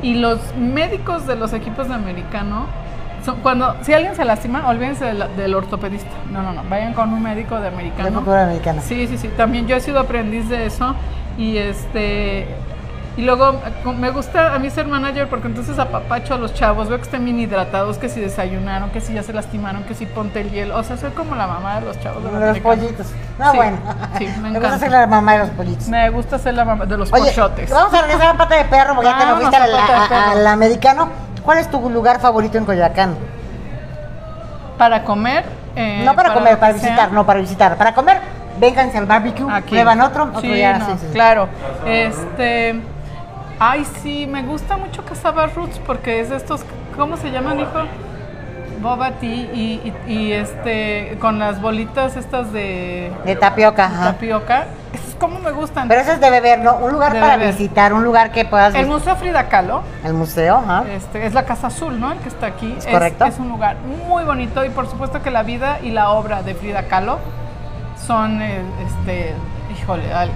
[0.02, 2.66] Y los médicos de los equipos de americano
[3.24, 6.10] son cuando si alguien se lastima, olvídense del, del ortopedista.
[6.32, 8.20] No, no, no, vayan con un médico de De americano.
[8.20, 8.82] fútbol americano.
[8.84, 9.28] Sí, sí, sí.
[9.36, 10.96] También yo he sido aprendiz de eso
[11.38, 12.48] y este
[13.16, 13.60] y luego
[13.98, 17.24] me gusta a mí ser manager porque entonces apapacho a los chavos, veo que estén
[17.24, 20.78] bien hidratados, que si desayunaron, que si ya se lastimaron, que si ponte el hielo,
[20.78, 23.06] o sea, soy como la mamá de los chavos de De los pollitos.
[23.38, 23.76] No, Sí, bueno.
[24.18, 25.88] sí, me gusta ser la mamá de los pollitos.
[25.88, 27.70] Me gusta ser la mamá de los Oye, pochotes.
[27.70, 30.48] vamos a regresar a Pata de Perro, porque ya que nos Vámonos fuiste al, a
[30.48, 31.08] a- americano.
[31.44, 33.14] ¿Cuál es tu lugar favorito en Coyoacán?
[34.78, 35.44] Para comer.
[35.76, 36.82] eh, no para, comer, lo para sea.
[36.82, 37.76] visitar, no para visitar.
[37.76, 38.20] Para comer,
[38.58, 39.70] vénganse al barbecue, Aquí.
[39.70, 40.78] prueban otro, otro Sí, ya.
[40.78, 41.12] no, sí, sí, sí.
[41.12, 41.48] Claro.
[41.86, 42.80] Este.
[43.64, 46.62] Ay, sí, me gusta mucho Casaba Roots porque es de estos.
[46.96, 47.70] ¿Cómo se llaman, hijo?
[48.80, 51.16] Boba tea y, y, y, este.
[51.20, 53.12] Con las bolitas estas de.
[53.24, 54.66] De tapioca, de tapioca.
[54.92, 55.86] Esos como me gustan.
[55.86, 56.74] Pero eso es de beber, ¿no?
[56.78, 57.52] Un lugar De para beber.
[57.54, 59.82] visitar, un lugar que puedas el Museo Frida Kahlo.
[60.02, 60.82] El museo, ajá.
[60.90, 62.10] Este, es la Casa Azul, ¿no?
[62.10, 62.74] El que está aquí.
[62.76, 63.24] Es correcto.
[63.26, 63.76] Es un lugar
[64.08, 67.20] muy bonito y por supuesto que la vida y la obra de Frida Kahlo
[68.04, 69.34] son, eh, este,
[69.78, 70.32] híjole, al-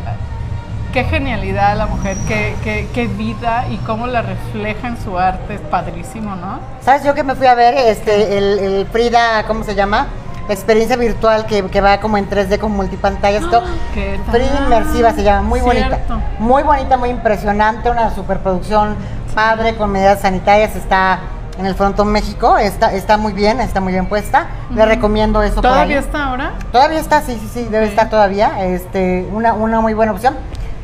[0.97, 5.57] qué genialidad la mujer, qué, qué, qué vida y cómo la refleja en su arte,
[5.57, 6.59] es padrísimo, ¿no?
[6.81, 10.07] ¿Sabes yo que me fui a ver este el, el Frida, ¿cómo se llama?
[10.49, 13.45] Experiencia virtual que, que va como en 3D con multipantallas.
[13.93, 14.33] ¿Qué tal?
[14.35, 15.99] Frida inmersiva se llama, muy bonita.
[16.39, 18.97] Muy bonita, muy impresionante, una superproducción
[19.35, 21.19] padre con medidas sanitarias, está
[21.59, 24.47] en el Frontón México, está, está muy bien, está muy bien puesta.
[24.71, 24.89] Le Ujú.
[24.89, 26.05] recomiendo eso por ¿Todavía ahí.
[26.05, 26.53] está ahora?
[26.73, 28.65] Todavía está, sí, sí, sí, debe estar todavía.
[28.65, 30.35] Este, una, una muy buena opción.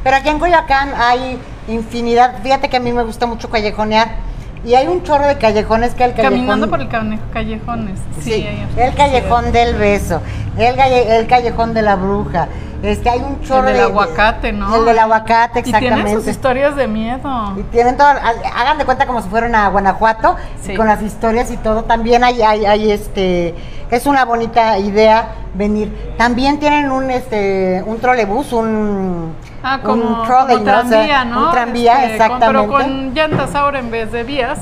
[0.04, 1.38] Pero aquí en Coyoacán hay
[1.68, 2.42] infinidad.
[2.42, 4.08] Fíjate que a mí me gusta mucho callejonear.
[4.64, 6.34] Y hay un chorro de callejones que el callejón.
[6.36, 6.88] Caminando por el
[7.32, 7.98] callejones.
[8.20, 8.46] Sí,
[8.76, 10.20] el callejón del beso,
[10.56, 12.46] el, calle- el callejón de la bruja,
[12.82, 14.74] Este, hay un chorro El del de- aguacate, ¿no?
[14.74, 16.14] El del aguacate, Y tienen exactamente.
[16.20, 17.54] sus historias de miedo.
[17.56, 20.74] Y tienen todo, ha- hagan de cuenta como si fueran a Guanajuato, Sí.
[20.74, 21.84] con las historias y todo.
[21.84, 23.54] También hay, hay, hay, este,
[23.90, 26.14] es una bonita idea venir.
[26.18, 30.78] También tienen un, este, un trolebús, un, Ah, como, un trolley, como ¿no?
[30.78, 31.44] O sea, tranvía, ¿no?
[31.46, 32.46] Un tranvía, Este, con- exactamente.
[32.46, 34.58] pero con llantas ahora en vez de vías.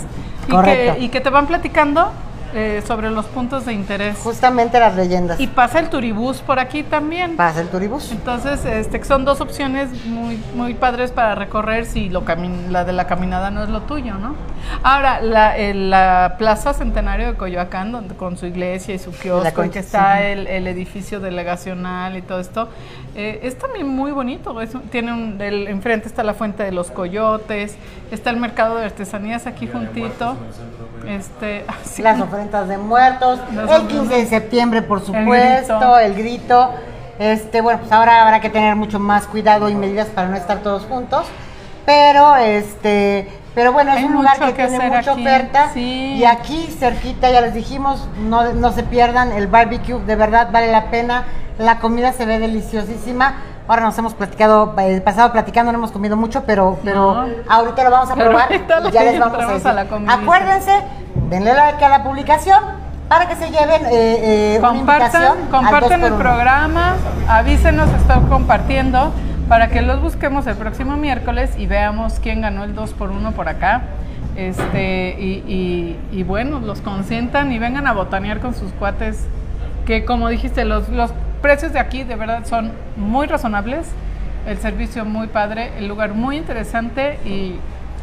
[0.46, 0.94] Y Correcto.
[0.96, 2.10] que, y que te van platicando
[2.54, 4.18] eh, sobre los puntos de interés.
[4.18, 5.38] Justamente las leyendas.
[5.40, 7.36] Y pasa el turibús por aquí también.
[7.36, 8.10] Pasa el turibús.
[8.12, 12.24] Entonces, este, son dos opciones muy, muy padres para recorrer si lo
[12.70, 14.34] la de la caminada no es lo tuyo, ¿no?
[14.82, 19.46] Ahora, la, el- la Plaza Centenario de Coyoacán, donde, con su iglesia y su kiosco,
[19.48, 20.24] en concha, que está sí.
[20.24, 22.68] el, el edificio delegacional y todo esto,
[23.14, 24.60] eh, es también muy bonito.
[24.60, 27.76] Es un- tiene un, el- enfrente está la Fuente de los Coyotes,
[28.10, 30.36] está el Mercado de Artesanías aquí juntito.
[31.06, 32.02] Este, ah, sí.
[32.02, 33.82] Las ofrendas de muertos, el ofrendas.
[33.92, 35.98] 15 de septiembre, por El supuesto, grito.
[35.98, 36.70] el grito.
[37.18, 40.58] Este, bueno, pues ahora habrá que tener mucho más cuidado y medidas para no estar
[40.62, 41.26] todos juntos.
[41.86, 45.70] Pero, este, pero bueno, es Hay un lugar que, que tiene mucha aquí, oferta.
[45.74, 46.14] sí.
[46.18, 50.70] Y aquí, cerquita, ya les dijimos, no, no se pierdan el barbecue, de verdad vale
[50.70, 51.24] la pena.
[51.58, 53.34] La comida se ve deliciosísima.
[53.68, 57.26] Ahora nos hemos platicado, el pasado platicando, no hemos comido mucho, pero, pero No.
[57.48, 58.48] ahorita lo vamos a probar.
[58.52, 59.68] y ya le les vamos a decir.
[59.68, 60.14] a la comidita.
[60.14, 60.72] Acuérdense,
[61.28, 62.58] denle like a la publicación
[63.08, 63.90] para que se lleven eh,
[64.54, 65.38] eh, una Compartan, invitación.
[65.44, 66.94] al compartan dos el programa,
[67.28, 69.12] avísenos, estoy compartiendo
[69.50, 73.32] para que los busquemos el próximo miércoles y veamos quién ganó el 2 por 1
[73.32, 73.82] por acá.
[74.36, 79.26] Este, y, y- y bueno, los consientan y vengan a botanear con sus cuates,
[79.86, 81.10] que como dijiste, los, los
[81.42, 83.88] precios de aquí de verdad son muy razonables,
[84.46, 87.56] el servicio muy padre, el lugar muy interesante y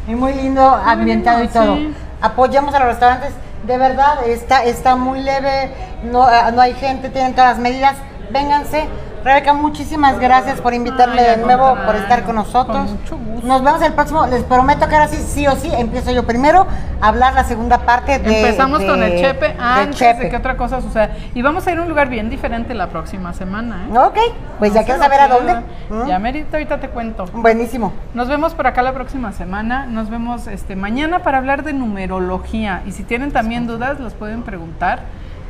[0.06, 1.76] Y muy lindo, ambientado y lindo, todo.
[1.76, 1.94] sí.
[2.20, 3.30] Apoyamos a los restaurantes,
[3.66, 5.70] de verdad, está, está muy leve,
[6.12, 7.96] no, ah, no hay gente, tienen todas las medidas.
[8.30, 8.84] Vénganse.
[9.24, 12.76] Rebeca, muchísimas gracias por invitarme de nuevo, por estar con nosotros.
[12.76, 13.46] con mucho gusto.
[13.46, 14.26] Nos vemos el próximo.
[14.26, 16.66] Les prometo que ahora sí, sí o sí, empiezo yo primero
[17.00, 18.40] a hablar la segunda parte de.
[18.40, 20.24] Empezamos con el de- chepe de antes Chepe.
[20.24, 21.10] de que otra cosa suceda.
[21.34, 23.86] Y vamos a ir a un lugar bien diferente la próxima semana.
[23.92, 23.98] ¿eh?
[23.98, 24.18] Ok,
[24.58, 25.54] pues ya No lo saber a dónde.
[25.90, 26.06] ¿Mm?
[26.06, 27.26] Ya merito, ahorita te cuento.
[27.32, 27.92] Buenísimo.
[28.14, 29.86] Nos vemos por acá la próxima semana.
[29.86, 32.82] Nos vemos este mañana para hablar de numerología.
[32.86, 35.00] Y si tienen también dudas, los pueden preguntar,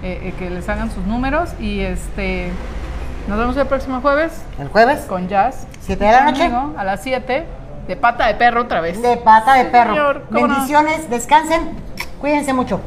[0.02, 1.50] eh, eh, que les hagan sus números.
[1.60, 2.50] Y este
[3.28, 5.66] nos vemos el próximo jueves El jueves, con Jazz.
[5.80, 6.50] Siete de la noche.
[6.76, 7.44] A las 7,
[7.86, 9.00] de pata de perro otra vez.
[9.00, 9.90] de pata de perro.
[9.94, 10.26] Señor.
[10.30, 11.70] Bendiciones, descansen,
[12.20, 12.80] cuídense mucho.